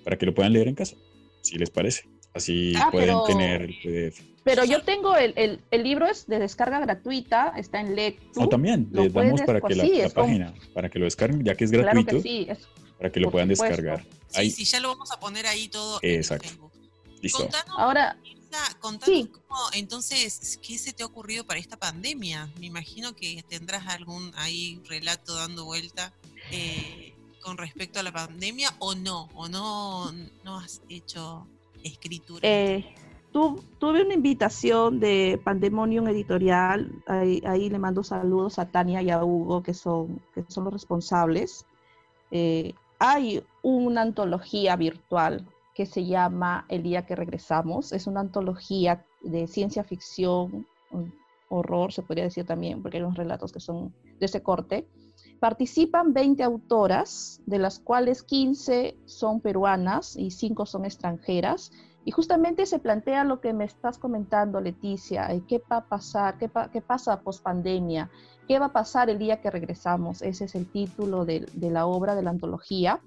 para 0.05 0.17
que 0.17 0.27
lo 0.27 0.35
puedan 0.35 0.53
leer 0.53 0.69
en 0.69 0.75
casa, 0.75 0.97
si 1.43 1.59
les 1.59 1.71
parece. 1.71 2.09
Así 2.33 2.75
ah, 2.77 2.91
pueden 2.93 3.17
tener 3.27 3.63
el 3.63 3.75
PDF. 3.83 4.21
Pero 4.45 4.65
yo 4.65 4.83
tengo 4.83 5.17
el, 5.17 5.35
el, 5.37 5.61
el, 5.71 5.83
libro 5.83 6.07
es 6.07 6.27
de 6.27 6.39
descarga 6.39 6.81
gratuita, 6.81 7.53
está 7.57 7.81
en 7.81 7.95
Lectu. 7.95 8.43
O 8.43 8.49
también, 8.49 8.89
les 8.93 9.13
damos 9.13 9.43
para 9.43 9.61
que 9.61 9.75
la, 9.75 9.85
la 9.85 10.09
página, 10.09 10.55
para 10.73 10.89
que 10.89 10.99
lo 10.99 11.05
descarguen, 11.05 11.45
ya 11.45 11.55
que 11.55 11.65
es 11.65 11.71
gratuito. 11.71 12.11
Claro 12.11 12.23
que 12.23 12.29
sí, 12.29 12.47
es, 12.49 12.69
para 12.97 13.13
que 13.13 13.21
lo 13.21 13.31
puedan 13.31 13.49
descargar. 13.49 14.05
Sí, 14.29 14.51
sí, 14.51 14.65
ya 14.65 14.81
lo 14.81 14.89
vamos 14.89 15.11
a 15.13 15.21
poner 15.21 15.47
ahí 15.47 15.69
todo 15.69 15.99
Exacto. 16.03 16.49
en. 16.49 17.21
Listo. 17.23 17.39
Contanos, 17.39 17.75
Ahora, 17.77 18.17
contanos 18.81 19.29
cómo, 19.29 19.61
entonces, 19.73 20.59
¿qué 20.63 20.79
se 20.79 20.93
te 20.93 21.03
ha 21.03 21.07
ocurrido 21.07 21.45
para 21.45 21.61
esta 21.61 21.77
pandemia? 21.77 22.51
Me 22.59 22.67
imagino 22.67 23.15
que 23.15 23.45
tendrás 23.49 23.87
algún 23.89 24.33
ahí 24.37 24.81
relato 24.89 25.35
dando 25.35 25.65
vuelta 25.65 26.13
eh, 26.51 27.15
con 27.43 27.57
respecto 27.57 28.01
a 28.01 28.03
la 28.03 28.13
pandemia 28.13 28.75
o 28.79 28.95
no, 28.95 29.29
o 29.35 29.49
no, 29.49 30.13
no 30.45 30.59
has 30.59 30.83
hecho 30.89 31.47
escritura. 31.83 32.41
Eh, 32.43 32.95
tuve 33.33 34.03
una 34.03 34.15
invitación 34.15 35.01
de 35.01 35.41
Pandemonium 35.43 36.09
Editorial, 36.09 36.91
ahí, 37.07 37.43
ahí, 37.47 37.71
le 37.71 37.79
mando 37.79 38.03
saludos 38.03 38.59
a 38.59 38.67
Tania 38.67 39.03
y 39.03 39.11
a 39.11 39.25
Hugo, 39.25 39.63
que 39.63 39.75
son, 39.75 40.21
que 40.35 40.45
son 40.49 40.65
los 40.65 40.73
responsables. 40.73 41.65
Eh, 42.31 42.75
hay 42.99 43.43
una 43.63 44.03
antología 44.03 44.77
virtual 44.77 45.47
que 45.81 45.87
se 45.87 46.05
llama 46.05 46.67
El 46.69 46.83
día 46.83 47.07
que 47.07 47.17
regresamos. 47.17 47.93
Es 47.93 48.07
una 48.07 48.21
antología 48.21 49.03
de 49.23 49.47
ciencia 49.47 49.83
ficción, 49.83 50.67
horror, 51.49 51.91
se 51.91 52.03
podría 52.03 52.25
decir 52.25 52.45
también, 52.45 52.83
porque 52.83 52.99
hay 52.99 53.03
unos 53.03 53.17
relatos 53.17 53.51
que 53.51 53.61
son 53.61 53.95
de 54.19 54.27
ese 54.27 54.43
corte. 54.43 54.87
Participan 55.39 56.13
20 56.13 56.43
autoras, 56.43 57.41
de 57.47 57.59
las 57.59 57.79
cuales 57.79 58.23
15 58.23 58.99
son 59.07 59.41
peruanas 59.41 60.17
y 60.19 60.33
5 60.33 60.67
son 60.67 60.85
extranjeras. 60.85 61.73
Y 62.05 62.11
justamente 62.11 62.67
se 62.67 62.79
plantea 62.79 63.25
lo 63.25 63.41
que 63.41 63.55
me 63.55 63.65
estás 63.65 63.97
comentando, 63.97 64.61
Leticia, 64.61 65.31
¿qué 65.49 65.63
va 65.73 65.79
a 65.79 65.89
pasar? 65.89 66.37
¿Qué, 66.37 66.51
qué 66.75 66.83
pasa 66.83 67.23
post 67.23 67.43
pandemia? 67.43 68.11
¿Qué 68.47 68.59
va 68.59 68.67
a 68.67 68.73
pasar 68.75 69.09
el 69.09 69.19
día 69.19 69.41
que 69.41 69.51
regresamos? 69.51 70.21
Ese 70.21 70.45
es 70.45 70.55
el 70.55 70.71
título 70.71 71.25
de, 71.25 71.47
la 71.55 71.87
obra, 71.87 72.15
de 72.15 72.23
la 72.23 72.31
antología. 72.31 73.01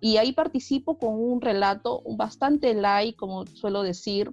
Y 0.00 0.16
ahí 0.16 0.32
participo 0.32 0.98
con 0.98 1.14
un 1.14 1.40
relato 1.40 2.02
bastante 2.16 2.74
light, 2.74 3.16
como 3.16 3.46
suelo 3.46 3.82
decir. 3.82 4.32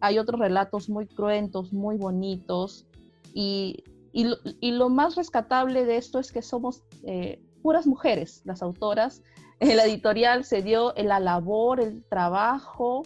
Hay 0.00 0.18
otros 0.18 0.40
relatos 0.40 0.88
muy 0.88 1.06
cruentos, 1.06 1.72
muy 1.72 1.96
bonitos. 1.96 2.86
Y, 3.34 3.82
y, 4.12 4.70
lo, 4.70 4.88
más 4.88 5.16
rescatable 5.16 5.84
de 5.84 5.96
esto 5.96 6.18
es 6.18 6.32
que 6.32 6.42
somos 6.42 6.82
eh, 7.04 7.42
puras 7.62 7.86
mujeres, 7.86 8.42
las 8.44 8.62
autoras. 8.62 9.22
El 9.58 9.78
editorial 9.80 10.44
se 10.44 10.62
dio 10.62 10.94
la 10.96 11.18
labor, 11.18 11.80
el 11.80 12.04
trabajo 12.04 13.02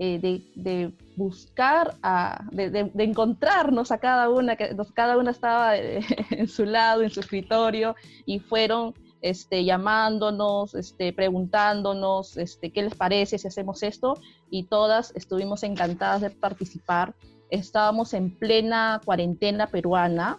eh, 0.00 0.20
de, 0.54 0.92
buscar, 1.16 1.96
a, 2.02 2.44
de, 2.52 2.88
encontrarnos 2.98 3.90
a 3.90 3.98
cada 3.98 4.30
una, 4.30 4.54
que 4.54 4.76
cada 4.94 5.18
una 5.18 5.32
estaba 5.32 5.76
eh, 5.76 6.00
en 6.30 6.46
su 6.46 6.64
lado, 6.64 7.02
en 7.02 7.10
su 7.10 7.18
escritorio, 7.18 7.96
y 8.24 8.38
fueron 8.38 8.94
este, 9.20 9.64
llamándonos, 9.64 10.74
este, 10.74 11.12
preguntándonos 11.12 12.36
este, 12.36 12.70
qué 12.70 12.82
les 12.82 12.94
parece 12.94 13.38
si 13.38 13.48
hacemos 13.48 13.82
esto, 13.82 14.18
y 14.50 14.64
todas 14.64 15.12
estuvimos 15.14 15.62
encantadas 15.62 16.20
de 16.20 16.30
participar. 16.30 17.14
Estábamos 17.50 18.14
en 18.14 18.30
plena 18.30 19.00
cuarentena 19.04 19.66
peruana, 19.66 20.38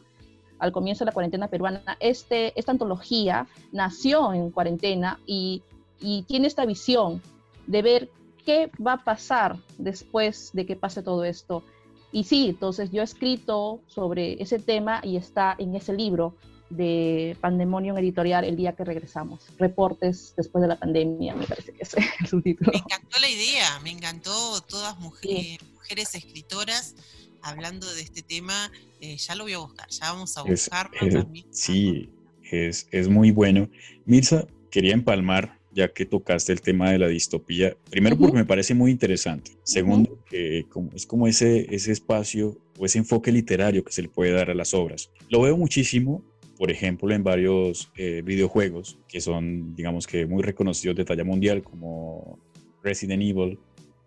al 0.60 0.72
comienzo 0.72 1.04
de 1.04 1.08
la 1.08 1.14
cuarentena 1.14 1.48
peruana. 1.48 1.98
Este, 2.00 2.58
esta 2.60 2.72
antología 2.72 3.48
nació 3.72 4.34
en 4.34 4.52
cuarentena 4.52 5.20
y, 5.26 5.64
y 6.00 6.24
tiene 6.24 6.48
esta 6.48 6.66
visión 6.66 7.22
de 7.66 7.82
ver 7.82 8.10
qué 8.46 8.72
va 8.86 8.94
a 8.94 9.04
pasar 9.04 9.58
después 9.78 10.52
de 10.54 10.66
que 10.66 10.76
pase 10.76 11.02
todo 11.02 11.24
esto. 11.24 11.64
Y 12.12 12.24
sí, 12.24 12.50
entonces 12.50 12.92
yo 12.92 13.02
he 13.02 13.04
escrito 13.04 13.82
sobre 13.88 14.42
ese 14.42 14.60
tema 14.60 15.00
y 15.04 15.18
está 15.18 15.56
en 15.58 15.76
ese 15.76 15.94
libro 15.94 16.36
de 16.70 17.36
Pandemonium 17.42 17.98
Editorial 17.98 18.46
el 18.46 18.56
día 18.56 18.74
que 18.74 18.84
regresamos. 18.84 19.46
Reportes 19.58 20.34
después 20.38 20.62
de 20.62 20.68
la 20.68 20.80
pandemia, 20.80 21.36
me 21.36 21.46
parece 21.46 21.74
que 21.74 21.84
es 21.84 21.96
el 22.20 22.28
subtítulo. 22.28 22.72
Me 22.72 22.80
encantó 22.80 23.20
la 23.20 23.30
idea, 23.30 23.80
me 23.84 23.92
encantó 23.92 24.62
todas 24.68 25.00
mujeres, 25.00 25.60
mujeres 25.74 26.16
escritoras 26.16 26.96
hablando 27.42 27.92
de 27.94 28.02
este 28.02 28.22
tema. 28.22 28.72
Eh, 29.02 29.18
ya 29.18 29.36
lo 29.36 29.44
voy 29.46 29.54
a 29.54 29.60
buscar, 29.60 29.90
ya 29.90 30.12
vamos 30.12 30.38
a 30.38 30.44
buscarlo 30.44 31.00
también. 31.10 31.46
Sí, 31.52 32.10
es, 32.52 32.88
es 32.92 33.08
muy 33.08 33.32
bueno. 33.32 33.70
Mirza, 34.06 34.46
quería 34.70 34.94
empalmar 34.94 35.60
ya 35.72 35.88
que 35.94 36.06
tocaste 36.06 36.52
el 36.52 36.62
tema 36.62 36.92
de 36.92 37.00
la 37.00 37.08
distopía. 37.08 37.76
Primero, 37.90 38.18
porque 38.18 38.38
me 38.38 38.46
parece 38.46 38.74
muy 38.74 38.92
interesante. 38.92 39.52
Segundo, 39.64 40.24
que 40.30 40.66
como, 40.70 40.92
es 40.94 41.06
como 41.06 41.28
ese, 41.28 41.74
ese 41.74 41.92
espacio 41.92 42.58
o 42.78 42.86
ese 42.86 42.98
enfoque 42.98 43.32
literario 43.32 43.84
que 43.84 43.92
se 43.92 44.02
le 44.02 44.10
puede 44.10 44.32
dar 44.32 44.50
a 44.50 44.56
las 44.56 44.74
obras. 44.74 45.12
Lo 45.30 45.42
veo 45.42 45.58
muchísimo, 45.58 46.24
por 46.60 46.70
ejemplo, 46.70 47.10
en 47.16 47.24
varios 47.24 47.90
eh, 47.96 48.22
videojuegos 48.22 49.00
que 49.08 49.22
son, 49.22 49.74
digamos 49.76 50.06
que, 50.06 50.26
muy 50.26 50.44
reconocidos 50.44 50.98
de 50.98 51.06
talla 51.06 51.24
mundial, 51.24 51.64
como 51.64 52.38
Resident 52.84 53.24
Evil, 53.24 53.58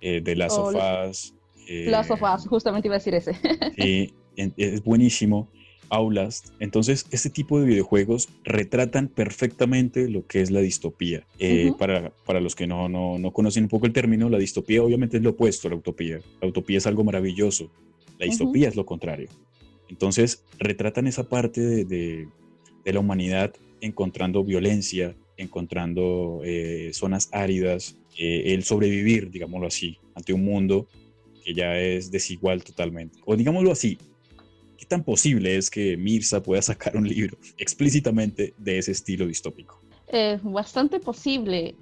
eh, 0.03 0.21
The 0.23 0.37
Last 0.37 0.59
of 0.59 0.75
Us. 0.75 1.35
Eh, 1.67 1.87
Last 1.89 2.11
of 2.11 2.21
Us, 2.23 2.47
justamente 2.47 2.89
iba 2.89 2.97
a 2.97 2.99
decir 2.99 3.15
ese. 3.15 3.35
sí, 3.79 4.13
es 4.37 4.85
buenísimo 4.85 5.49
aulas. 5.89 6.53
Entonces, 6.59 7.07
este 7.11 7.31
tipo 7.31 7.59
de 7.59 7.67
videojuegos 7.67 8.29
retratan 8.45 9.09
perfectamente 9.09 10.11
lo 10.11 10.27
que 10.27 10.43
es 10.43 10.51
la 10.51 10.61
distopía. 10.61 11.27
Eh, 11.39 11.73
para, 11.79 12.11
para, 12.27 12.41
los 12.41 12.55
que 12.55 12.67
no, 12.67 12.87
no, 12.91 13.19
no, 13.19 13.33
conocen 13.33 13.65
un 13.65 13.71
poco 13.71 13.87
el 13.87 13.95
término, 13.95 14.29
la 14.29 14.39
distopía 14.39 14.83
obviamente 14.83 15.17
es 15.17 15.23
lo 15.23 15.31
opuesto 15.31 15.69
a 15.69 15.71
la 15.71 15.79
utopía. 15.79 16.21
La 16.43 16.49
utopía 16.49 16.77
es 16.77 16.87
algo 16.87 17.03
maravilloso, 17.03 17.71
la 18.19 18.27
distopía 18.27 18.69
es 18.69 18.77
lo 18.77 18.85
contrario. 18.85 19.29
Entonces, 19.89 20.45
retratan 20.59 21.07
esa 21.07 21.29
parte 21.29 21.61
de, 21.61 21.85
de, 21.85 22.29
la 22.85 23.01
humanidad 23.01 23.55
encontrando 23.83 24.45
violencia, 24.45 25.15
encontrando 25.37 26.41
eh, 26.45 26.91
zonas 26.95 27.29
áridas, 27.33 27.97
eh, 28.19 28.55
el 28.55 28.65
sobrevivir, 28.65 29.31
digámoslo 29.31 29.67
así, 29.67 29.99
ante 30.15 30.33
un 30.33 30.45
mundo 30.45 30.87
que 31.45 31.55
ya 31.55 31.79
es 31.79 32.11
desigual 32.11 32.63
totalmente. 32.63 33.19
O 33.27 33.37
digámoslo 33.37 33.73
así, 33.73 33.99
¿Qué 34.79 34.87
tan 34.87 35.05
posible 35.05 35.57
es 35.57 35.71
que 35.71 35.97
Mirza 35.97 36.43
pueda 36.43 36.61
sacar 36.61 36.97
un 36.97 37.07
libro 37.09 37.39
explícitamente 37.57 38.53
de 38.59 38.79
ese 38.79 38.91
estilo 38.91 39.29
distópico? 39.29 39.81
Eh, 40.09 40.41
bastante 40.43 40.99
posible. 40.99 41.77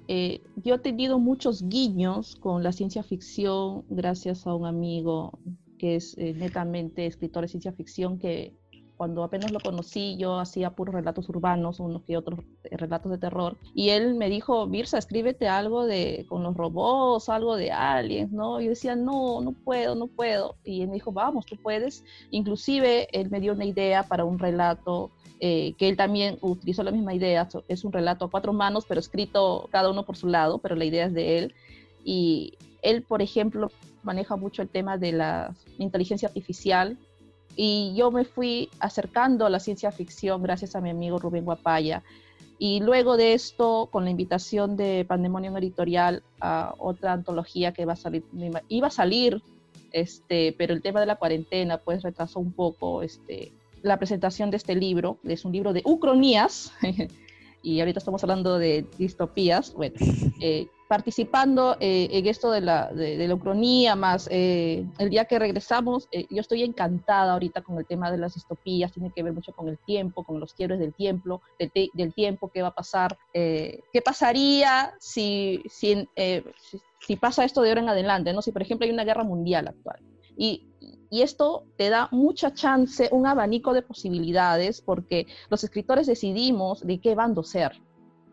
Yo 0.63 0.75
he 0.75 0.79
tenido 0.79 1.17
muchos 1.17 1.67
guiños 1.67 2.35
con 2.35 2.61
la 2.61 2.71
ciencia 2.71 3.01
ficción 3.01 3.85
gracias 3.89 4.45
a 4.45 4.53
un 4.53 4.67
amigo 4.67 5.39
que 5.79 5.95
es 5.95 6.15
netamente 6.15 7.07
escritor 7.07 7.41
de 7.41 7.47
ciencia 7.47 7.71
ficción 7.71 8.19
que 8.19 8.53
cuando 9.01 9.23
apenas 9.23 9.51
lo 9.51 9.59
conocí, 9.59 10.15
yo 10.15 10.37
hacía 10.37 10.75
puros 10.75 10.93
relatos 10.93 11.27
urbanos, 11.27 11.79
unos 11.79 12.03
que 12.03 12.17
otros 12.17 12.41
eh, 12.63 12.77
relatos 12.77 13.11
de 13.11 13.17
terror. 13.17 13.57
Y 13.73 13.89
él 13.89 14.13
me 14.13 14.29
dijo, 14.29 14.67
Virsa, 14.67 14.99
escríbete 14.99 15.47
algo 15.47 15.87
de 15.87 16.27
con 16.29 16.43
los 16.43 16.55
robots, 16.55 17.27
algo 17.27 17.55
de 17.55 17.71
aliens, 17.71 18.31
¿no? 18.31 18.61
Y 18.61 18.65
yo 18.65 18.69
decía, 18.69 18.95
no, 18.95 19.41
no 19.41 19.53
puedo, 19.53 19.95
no 19.95 20.05
puedo. 20.05 20.55
Y 20.63 20.83
él 20.83 20.89
me 20.89 20.93
dijo, 20.93 21.11
vamos, 21.11 21.47
tú 21.47 21.55
puedes. 21.55 22.03
Inclusive, 22.29 23.07
él 23.11 23.31
me 23.31 23.39
dio 23.39 23.53
una 23.53 23.65
idea 23.65 24.03
para 24.03 24.23
un 24.23 24.37
relato 24.37 25.09
eh, 25.39 25.73
que 25.79 25.89
él 25.89 25.97
también 25.97 26.37
utilizó 26.41 26.83
la 26.83 26.91
misma 26.91 27.15
idea. 27.15 27.49
Es 27.67 27.83
un 27.83 27.91
relato 27.91 28.25
a 28.25 28.29
cuatro 28.29 28.53
manos, 28.53 28.85
pero 28.87 28.99
escrito 28.99 29.67
cada 29.71 29.89
uno 29.89 30.05
por 30.05 30.15
su 30.15 30.27
lado, 30.27 30.59
pero 30.59 30.75
la 30.75 30.85
idea 30.85 31.07
es 31.07 31.13
de 31.15 31.39
él. 31.39 31.55
Y 32.03 32.53
él, 32.83 33.01
por 33.01 33.23
ejemplo, 33.23 33.71
maneja 34.03 34.35
mucho 34.35 34.61
el 34.61 34.69
tema 34.69 34.99
de 34.99 35.11
la 35.11 35.55
inteligencia 35.79 36.27
artificial 36.27 36.99
y 37.55 37.93
yo 37.95 38.11
me 38.11 38.25
fui 38.25 38.69
acercando 38.79 39.45
a 39.45 39.49
la 39.49 39.59
ciencia 39.59 39.91
ficción 39.91 40.41
gracias 40.41 40.75
a 40.75 40.81
mi 40.81 40.89
amigo 40.89 41.19
Rubén 41.19 41.45
Guapaya. 41.45 42.03
y 42.57 42.79
luego 42.79 43.17
de 43.17 43.33
esto, 43.33 43.89
con 43.91 44.03
la 44.05 44.11
invitación 44.11 44.77
de 44.77 45.05
Pandemonium 45.07 45.57
Editorial 45.57 46.23
a 46.39 46.75
otra 46.77 47.13
antología 47.13 47.73
que 47.73 47.85
va 47.85 47.93
a 47.93 47.95
salir, 47.95 48.23
iba 48.69 48.87
a 48.87 48.91
salir, 48.91 49.41
este, 49.91 50.53
pero 50.57 50.73
el 50.73 50.81
tema 50.81 50.99
de 50.99 51.05
la 51.07 51.15
cuarentena 51.15 51.77
pues 51.77 52.03
retrasó 52.03 52.39
un 52.39 52.53
poco 52.53 53.01
este, 53.01 53.51
la 53.81 53.97
presentación 53.97 54.51
de 54.51 54.57
este 54.57 54.75
libro. 54.75 55.17
Es 55.23 55.45
un 55.45 55.51
libro 55.51 55.73
de 55.73 55.81
ucronías, 55.85 56.73
y 57.63 57.79
ahorita 57.79 57.99
estamos 57.99 58.23
hablando 58.23 58.57
de 58.57 58.85
distopías. 58.97 59.73
Bueno, 59.73 59.95
eh, 60.39 60.67
participando 60.91 61.77
eh, 61.79 62.09
en 62.11 62.27
esto 62.27 62.51
de 62.51 62.59
la, 62.59 62.91
de, 62.91 63.25
la 63.25 63.33
ucronía, 63.33 63.95
más 63.95 64.27
eh, 64.29 64.85
el 64.99 65.09
día 65.09 65.23
que 65.23 65.39
regresamos, 65.39 66.09
eh, 66.11 66.25
yo 66.29 66.41
estoy 66.41 66.63
encantada 66.63 67.31
ahorita 67.31 67.61
con 67.61 67.77
el 67.77 67.85
tema 67.85 68.11
de 68.11 68.17
las 68.17 68.33
distopías, 68.33 68.91
tiene 68.91 69.09
que 69.15 69.23
ver 69.23 69.31
mucho 69.31 69.53
con 69.53 69.69
el 69.69 69.77
tiempo, 69.77 70.25
con 70.25 70.41
los 70.41 70.53
quiebres 70.53 70.79
del 70.79 70.93
tiempo, 70.93 71.41
del, 71.57 71.71
del 71.93 72.13
tiempo, 72.13 72.51
qué 72.53 72.61
va 72.61 72.67
a 72.67 72.75
pasar, 72.75 73.17
qué 73.31 74.01
pasaría 74.03 74.93
si, 74.99 75.63
si, 75.69 76.09
si, 76.99 77.15
pasa 77.15 77.45
esto 77.45 77.61
de 77.61 77.69
ahora 77.69 77.83
en 77.83 77.87
adelante, 77.87 78.33
¿no? 78.33 78.41
Si, 78.41 78.51
por 78.51 78.61
ejemplo, 78.61 78.83
hay 78.83 78.91
una 78.91 79.05
guerra 79.05 79.23
mundial 79.23 79.69
actual. 79.69 80.01
Y, 80.35 80.67
y 81.09 81.21
esto 81.21 81.67
te 81.77 81.89
da 81.89 82.09
mucha 82.11 82.53
chance, 82.53 83.07
un 83.13 83.27
abanico 83.27 83.73
de 83.73 83.81
posibilidades, 83.81 84.81
porque 84.81 85.25
los 85.49 85.63
escritores 85.63 86.05
decidimos 86.05 86.85
de 86.85 86.99
qué 86.99 87.15
bando 87.15 87.43
ser. 87.43 87.79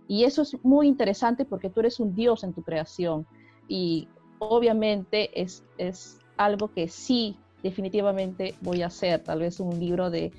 Y 0.08 0.24
eso 0.24 0.42
es 0.42 0.56
muy 0.64 0.88
interesante 0.88 1.44
porque 1.44 1.68
tú 1.68 1.80
eres 1.80 2.00
un 2.00 2.14
dios 2.14 2.42
en 2.42 2.54
tu 2.54 2.62
creación. 2.62 3.26
Y 3.68 4.08
obviamente 4.38 5.40
es, 5.40 5.62
es 5.76 6.18
algo 6.38 6.72
que 6.72 6.88
sí, 6.88 7.36
definitivamente 7.62 8.54
voy 8.62 8.82
a 8.82 8.86
hacer. 8.86 9.22
Tal 9.22 9.40
vez 9.40 9.60
un 9.60 9.78
libro 9.78 10.10
de 10.10 10.32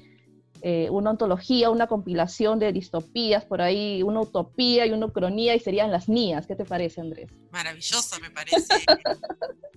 eh, 0.61 0.89
una 0.91 1.11
ontología, 1.11 1.69
una 1.69 1.87
compilación 1.87 2.59
de 2.59 2.73
distopías, 2.73 3.45
por 3.45 3.61
ahí 3.61 4.03
una 4.03 4.21
utopía 4.21 4.85
y 4.85 4.91
una 4.91 5.05
ucronía 5.05 5.55
y 5.55 5.59
serían 5.59 5.91
las 5.91 6.09
mías. 6.09 6.47
¿Qué 6.47 6.55
te 6.55 6.65
parece, 6.65 7.01
Andrés? 7.01 7.31
Maravilloso, 7.51 8.19
me 8.19 8.29
parece. 8.29 8.73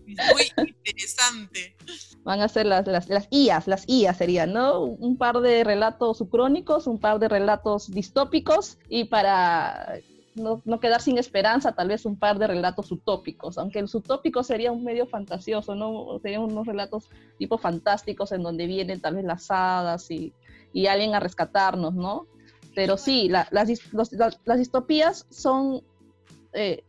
Muy 0.07 0.53
interesante. 0.75 1.77
Van 2.25 2.41
a 2.41 2.49
ser 2.49 2.67
las, 2.67 2.87
las, 2.87 3.09
las 3.09 3.29
IAS, 3.31 3.67
las 3.67 3.85
IAS 3.89 4.17
serían, 4.17 4.53
¿no? 4.53 4.83
Un 4.83 5.17
par 5.17 5.41
de 5.41 5.65
relatos 5.65 6.21
ucrónicos, 6.21 6.87
un 6.87 6.99
par 6.99 7.19
de 7.19 7.29
relatos 7.29 7.91
distópicos 7.91 8.79
y 8.89 9.05
para 9.05 10.01
no, 10.35 10.63
no, 10.65 10.81
quedar 10.81 11.01
sin 11.01 11.19
esperanza, 11.19 11.73
tal 11.73 11.89
vez 11.89 12.07
un 12.07 12.17
par 12.17 12.39
de 12.39 12.47
relatos 12.47 12.91
utópicos, 12.91 13.59
aunque 13.59 13.83
los 13.83 13.95
utópicos 13.95 14.47
sería 14.47 14.73
un 14.73 14.83
medio 14.83 15.07
fantasioso, 15.07 15.75
¿no? 15.75 16.19
Serían 16.21 16.43
unos 16.43 16.67
relatos 16.67 17.11
tipo 17.39 17.59
fantásticos 17.59 18.33
en 18.33 18.43
donde 18.43 18.67
vienen 18.67 19.01
tal 19.01 19.17
vez 19.17 19.25
las 19.25 19.51
hadas 19.51 20.11
y, 20.11 20.33
y 20.73 20.87
alguien 20.87 21.15
a 21.15 21.21
rescatarnos, 21.21 21.95
¿no? 21.95 22.27
Pero 22.75 22.97
sí, 22.97 23.29
las, 23.29 23.53
las, 23.53 24.59
distopías 24.59 25.27
son, 25.31 25.83
eh, 26.53 26.85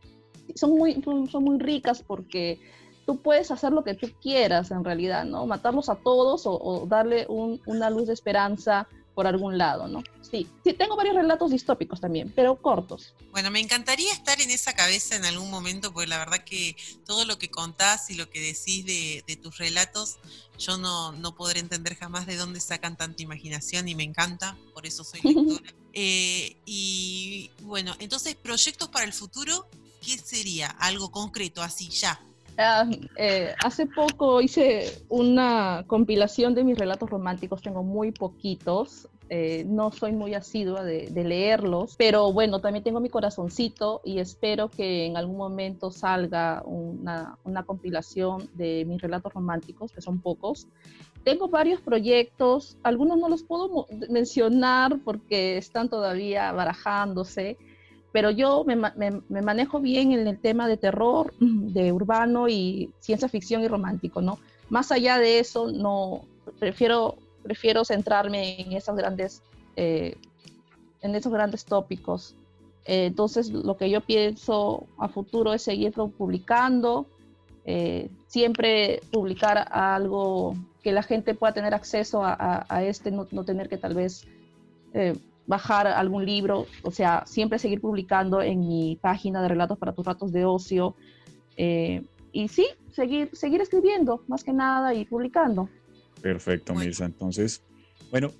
son, 0.54 0.70
muy, 0.70 1.02
son 1.02 1.44
muy 1.44 1.58
ricas 1.58 2.02
porque 2.02 2.58
tú 3.04 3.20
puedes 3.20 3.50
hacer 3.50 3.72
lo 3.72 3.84
que 3.84 3.94
tú 3.94 4.08
quieras 4.20 4.70
en 4.70 4.84
realidad, 4.84 5.24
¿no? 5.24 5.46
Matarlos 5.46 5.88
a 5.88 5.96
todos 5.96 6.44
o, 6.46 6.86
darle 6.88 7.26
una 7.28 7.90
luz 7.90 8.06
de 8.06 8.14
esperanza 8.14 8.88
por 9.14 9.26
algún 9.26 9.58
lado, 9.58 9.88
¿no? 9.88 10.02
Sí, 10.28 10.48
sí, 10.64 10.72
tengo 10.72 10.96
varios 10.96 11.14
relatos 11.14 11.50
distópicos 11.52 12.00
también, 12.00 12.32
pero 12.34 12.60
cortos. 12.60 13.14
Bueno, 13.30 13.50
me 13.50 13.60
encantaría 13.60 14.12
estar 14.12 14.40
en 14.40 14.50
esa 14.50 14.74
cabeza 14.74 15.14
en 15.14 15.24
algún 15.24 15.50
momento, 15.50 15.92
porque 15.92 16.08
la 16.08 16.18
verdad 16.18 16.42
que 16.44 16.76
todo 17.06 17.24
lo 17.24 17.38
que 17.38 17.50
contás 17.50 18.10
y 18.10 18.14
lo 18.14 18.28
que 18.28 18.40
decís 18.40 18.84
de, 18.84 19.38
tus 19.40 19.58
relatos, 19.58 20.16
yo 20.58 20.76
no, 20.76 21.12
no, 21.12 21.34
podré 21.34 21.60
entender 21.60 21.96
jamás 21.96 22.26
de 22.26 22.36
dónde 22.36 22.60
sacan 22.60 22.96
tanta 22.96 23.22
imaginación 23.22 23.86
y 23.88 23.94
me 23.94 24.02
encanta, 24.02 24.56
por 24.72 24.86
eso 24.86 25.04
soy 25.04 25.20
lectora. 25.24 25.72
Eh, 25.92 26.56
y 26.66 27.50
bueno, 27.62 27.94
entonces, 28.00 28.34
proyectos 28.34 28.88
para 28.88 29.04
el 29.04 29.12
futuro, 29.12 29.68
¿qué 30.04 30.18
sería? 30.18 30.68
Algo 30.68 31.12
concreto, 31.12 31.62
así 31.62 31.88
ya, 31.90 32.20
Ah, 32.56 32.88
eh, 33.16 33.52
hace 33.64 33.86
poco 33.86 34.40
hice 34.40 35.02
una 35.08 35.84
compilación 35.88 36.54
de 36.54 36.62
mis 36.62 36.78
relatos 36.78 37.10
románticos, 37.10 37.62
tengo 37.62 37.82
muy 37.82 38.12
poquitos, 38.12 39.08
eh, 39.28 39.64
no 39.66 39.90
soy 39.90 40.12
muy 40.12 40.34
asidua 40.34 40.84
de, 40.84 41.10
leerlos, 41.10 41.96
pero 41.96 42.32
bueno, 42.32 42.60
también 42.60 42.84
tengo 42.84 43.00
mi 43.00 43.08
corazoncito 43.08 44.02
y 44.04 44.20
espero 44.20 44.68
que 44.68 45.06
en 45.06 45.16
algún 45.16 45.36
momento 45.36 45.90
salga 45.90 46.62
una, 46.64 47.38
una 47.42 47.64
compilación 47.64 48.48
de 48.54 48.84
mis 48.84 49.00
relatos 49.00 49.32
románticos, 49.32 49.90
que 49.90 50.00
son 50.00 50.20
pocos. 50.20 50.68
Tengo 51.24 51.48
varios 51.48 51.80
proyectos, 51.80 52.76
algunos 52.84 53.18
no 53.18 53.28
los 53.28 53.42
puedo 53.42 53.86
mencionar 54.10 55.00
porque 55.04 55.56
están 55.56 55.88
todavía 55.88 56.52
barajándose 56.52 57.56
pero 58.14 58.30
yo 58.30 58.62
me, 58.64 58.76
manejo 59.42 59.80
bien 59.80 60.12
en 60.12 60.28
el 60.28 60.38
tema 60.38 60.68
de 60.68 60.76
terror, 60.76 61.34
de 61.40 61.92
urbano 61.92 62.48
y 62.48 62.92
ciencia 63.00 63.28
ficción 63.28 63.64
y 63.64 63.66
romántico, 63.66 64.22
¿no? 64.22 64.38
Más 64.70 64.92
allá 64.92 65.18
de 65.18 65.40
eso, 65.40 65.72
no, 65.72 66.24
prefiero, 66.60 67.16
prefiero 67.42 67.84
centrarme 67.84 68.60
en 68.60 68.70
esas 68.70 68.94
grandes, 68.94 69.42
eh, 69.74 70.14
en 71.02 71.16
esos 71.16 71.32
grandes 71.32 71.64
tópicos. 71.64 72.36
Eh, 72.84 73.06
entonces, 73.06 73.50
lo 73.50 73.76
que 73.76 73.90
yo 73.90 74.00
pienso 74.00 74.86
a 74.96 75.08
futuro 75.08 75.52
es 75.52 75.62
seguir 75.62 75.92
publicando, 75.92 77.06
eh, 77.64 78.10
siempre 78.28 79.00
publicar 79.10 79.66
algo 79.72 80.54
que 80.84 80.92
la 80.92 81.02
gente 81.02 81.34
pueda 81.34 81.52
tener 81.52 81.74
acceso 81.74 82.22
a, 82.24 82.84
este, 82.84 83.10
no, 83.10 83.26
no, 83.32 83.44
tener 83.44 83.68
que 83.68 83.76
tal 83.76 83.94
vez 83.94 84.24
bajar 85.46 85.86
algún 85.86 86.24
libro, 86.24 86.66
o 86.82 86.90
sea, 86.90 87.24
siempre 87.26 87.58
seguir 87.58 87.80
publicando 87.80 88.40
en 88.40 88.60
mi 88.60 88.98
página 89.00 89.42
de 89.42 89.48
relatos 89.48 89.78
para 89.78 89.92
tus 89.92 90.06
ratos 90.06 90.32
de 90.32 90.44
ocio. 90.44 90.96
Eh, 91.56 92.02
y 92.32 92.48
sí, 92.48 92.66
seguir, 92.92 93.30
seguir 93.32 93.60
escribiendo 93.60 94.24
más 94.26 94.42
que 94.42 94.52
nada 94.52 94.94
y 94.94 95.04
publicando. 95.04 95.68
Perfecto, 96.20 96.74
Mirza. 96.74 97.04
Entonces, 97.04 97.62
bueno, 98.10 98.30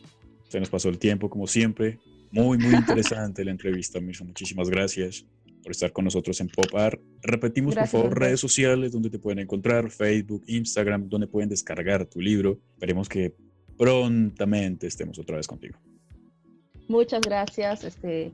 se 0.48 0.58
nos 0.58 0.70
pasó 0.70 0.88
el 0.88 0.98
tiempo 0.98 1.28
como 1.28 1.46
siempre. 1.46 1.98
Muy, 2.30 2.58
muy 2.58 2.74
interesante 2.74 3.44
la 3.44 3.50
entrevista, 3.50 4.00
Mirza. 4.00 4.24
Muchísimas 4.24 4.68
gracias 4.68 5.26
por 5.62 5.70
estar 5.70 5.92
con 5.92 6.04
nosotros 6.04 6.40
en 6.40 6.48
Pop 6.48 6.74
Art. 6.74 7.00
Repetimos, 7.22 7.74
por 7.74 7.86
favor, 7.86 8.18
redes 8.18 8.40
sociales 8.40 8.92
donde 8.92 9.10
te 9.10 9.18
pueden 9.18 9.38
encontrar, 9.38 9.90
Facebook, 9.90 10.42
Instagram, 10.46 11.08
donde 11.08 11.26
pueden 11.26 11.48
descargar 11.48 12.04
tu 12.06 12.20
libro. 12.20 12.58
Esperemos 12.72 13.08
que 13.08 13.34
prontamente 13.78 14.86
estemos 14.86 15.18
otra 15.18 15.36
vez 15.36 15.46
contigo. 15.46 15.78
Muchas 16.88 17.22
gracias, 17.22 17.84
este, 17.84 18.32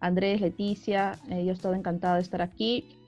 Andrés, 0.00 0.40
Leticia. 0.40 1.18
Eh, 1.30 1.44
yo 1.44 1.52
estoy 1.52 1.78
encantada 1.78 2.16
de 2.16 2.22
estar 2.22 2.42
aquí. 2.42 2.98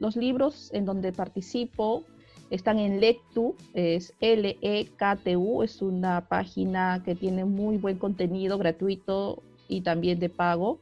los 0.00 0.16
libros 0.16 0.70
en 0.72 0.86
donde 0.86 1.12
participo 1.12 2.04
están 2.50 2.78
en 2.78 3.00
Lectu, 3.00 3.54
es 3.74 4.12
L-E-K-T-U, 4.20 5.62
es 5.62 5.82
una 5.82 6.26
página 6.26 7.02
que 7.04 7.14
tiene 7.14 7.44
muy 7.44 7.76
buen 7.76 7.98
contenido 7.98 8.58
gratuito 8.58 9.42
y 9.68 9.82
también 9.82 10.18
de 10.18 10.30
pago. 10.30 10.80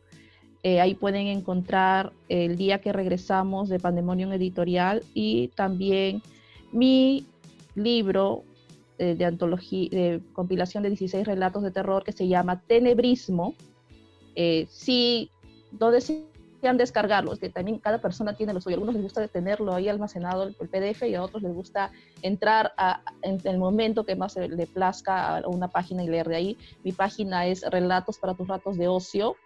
Eh, 0.63 0.81
ahí 0.81 0.95
pueden 0.95 1.27
encontrar 1.27 2.13
el 2.29 2.57
día 2.57 2.81
que 2.81 2.93
regresamos 2.93 3.69
de 3.69 3.79
Pandemonium 3.79 4.33
Editorial 4.33 5.03
y 5.15 5.49
también 5.49 6.23
mi 6.73 7.27
libro 7.75 8.45
eh, 8.99 9.15
de 9.15 9.25
antología, 9.25 9.89
de 9.91 10.21
compilación 10.33 10.83
de 10.83 10.91
16 10.91 11.27
relatos 11.27 11.63
de 11.63 11.71
terror 11.71 12.05
que 12.05 12.13
se 12.13 12.29
llama 12.29 12.61
Tenebrismo. 12.67 13.55
Eh, 14.35 14.67
sí, 14.71 15.31
donde 15.73 16.01
han 16.67 16.77
descargarlos, 16.77 17.39
que 17.39 17.51
también 17.51 17.79
cada 17.79 18.01
persona 18.01 18.35
tiene 18.35 18.53
lo 18.53 18.61
suyo. 18.61 18.75
A 18.75 18.79
algunos 18.79 18.95
les 18.95 19.05
gusta 19.05 19.29
tenerlo 19.29 19.73
ahí 19.75 19.89
almacenado 19.89 20.43
el, 20.43 20.55
PDF 20.55 21.03
y 21.05 21.15
a 21.15 21.23
otros 21.23 21.43
les 21.43 21.55
gusta 21.55 21.93
entrar 22.23 22.73
a, 22.77 23.03
en 23.23 23.41
el 23.45 23.59
momento 23.59 24.05
que 24.05 24.17
más 24.17 24.37
le 24.37 24.67
plazca 24.67 25.39
a 25.39 25.49
una 25.49 25.69
página 25.69 26.03
y 26.03 26.09
leer 26.09 26.29
de 26.29 26.37
ahí. 26.37 26.59
Mi 26.83 26.93
página 26.93 27.47
es 27.47 27.63
Relatos 27.63 28.19
para 28.19 28.35
tus 28.35 28.49
ratos 28.49 28.77
de 28.77 28.89
ocio. 28.89 29.37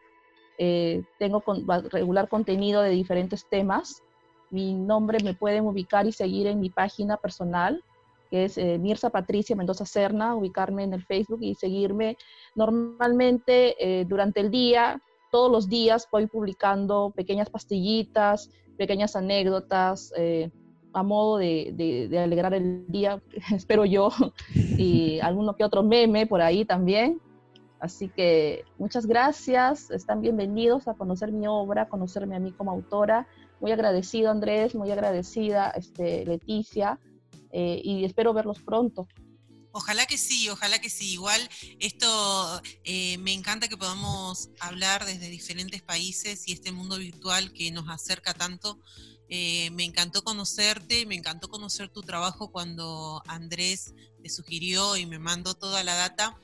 Eh, 0.58 1.02
tengo 1.18 1.40
con, 1.40 1.66
regular 1.90 2.28
contenido 2.28 2.82
de 2.82 2.90
diferentes 2.90 3.44
temas. 3.46 4.02
Mi 4.50 4.74
nombre 4.74 5.18
me 5.22 5.34
pueden 5.34 5.66
ubicar 5.66 6.06
y 6.06 6.12
seguir 6.12 6.46
en 6.46 6.60
mi 6.60 6.70
página 6.70 7.16
personal, 7.16 7.82
que 8.32 8.46
es 8.46 8.56
eh, 8.56 8.78
Mirza 8.78 9.10
Patricia 9.10 9.54
Mendoza 9.54 9.84
Serna, 9.84 10.34
ubicarme 10.34 10.84
en 10.84 10.94
el 10.94 11.04
Facebook 11.04 11.40
y 11.42 11.54
seguirme. 11.54 12.16
Normalmente 12.54 13.76
eh, 13.78 14.06
durante 14.06 14.40
el 14.40 14.50
día, 14.50 15.02
todos 15.30 15.52
los 15.52 15.68
días 15.68 16.08
voy 16.10 16.26
publicando 16.26 17.12
pequeñas 17.14 17.50
pastillitas, 17.50 18.48
pequeñas 18.78 19.16
anécdotas, 19.16 20.14
eh, 20.16 20.50
a 20.94 21.02
modo 21.02 21.36
de, 21.36 22.08
de, 22.10 22.18
alegrar 22.18 22.54
el 22.54 22.86
día, 22.88 23.22
espero 23.54 23.84
yo, 23.84 24.08
y 24.78 25.20
alguno 25.20 25.54
que 25.54 25.64
otro 25.64 25.82
meme 25.82 26.26
por 26.26 26.40
ahí 26.40 26.64
también. 26.64 27.20
Así 27.80 28.08
que 28.08 28.64
muchas 28.78 29.04
gracias, 29.04 29.90
están 29.90 30.22
bienvenidos 30.22 30.88
a 30.88 30.94
conocer 30.94 31.32
mi 31.32 31.46
obra, 31.46 31.82
a 31.82 31.88
conocerme 31.90 32.34
a 32.36 32.40
mí 32.40 32.52
como 32.52 32.70
autora. 32.70 33.26
Muy 33.60 33.72
agradecido 33.72 34.30
Andrés, 34.30 34.74
muy 34.74 34.90
agradecida 34.90 35.68
este, 35.72 36.24
Leticia 36.24 36.98
eh, 37.52 37.80
y 37.84 38.04
espero 38.04 38.32
verlos 38.32 38.62
pronto. 38.62 39.06
Ojalá 39.74 40.04
que 40.06 40.18
sí, 40.18 40.48
ojalá 40.50 40.80
que 40.80 40.90
sí. 40.90 41.12
Igual 41.12 41.48
esto 41.78 42.62
eh, 42.84 43.16
me 43.18 43.32
encanta 43.32 43.68
que 43.68 43.78
podamos 43.78 44.50
hablar 44.60 45.06
desde 45.06 45.30
diferentes 45.30 45.82
países 45.82 46.46
y 46.46 46.52
este 46.52 46.72
mundo 46.72 46.98
virtual 46.98 47.52
que 47.52 47.70
nos 47.70 47.88
acerca 47.88 48.34
tanto. 48.34 48.78
Eh, 49.30 49.70
me 49.70 49.84
encantó 49.84 50.22
conocerte, 50.24 51.06
me 51.06 51.14
encantó 51.14 51.48
conocer 51.48 51.88
tu 51.88 52.02
trabajo 52.02 52.52
cuando 52.52 53.22
Andrés 53.26 53.94
te 54.22 54.28
sugirió 54.28 54.96
y 54.96 55.06
me 55.06 55.18
mandó 55.18 55.54
toda 55.54 55.82
la 55.82 55.94
data. 55.94 56.38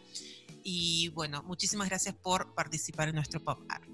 Y 0.64 1.08
bueno, 1.08 1.42
muchísimas 1.42 1.88
gracias 1.90 2.14
por 2.14 2.54
participar 2.54 3.08
en 3.08 3.16
nuestro 3.16 3.44
pop 3.44 3.60
art. 3.68 3.87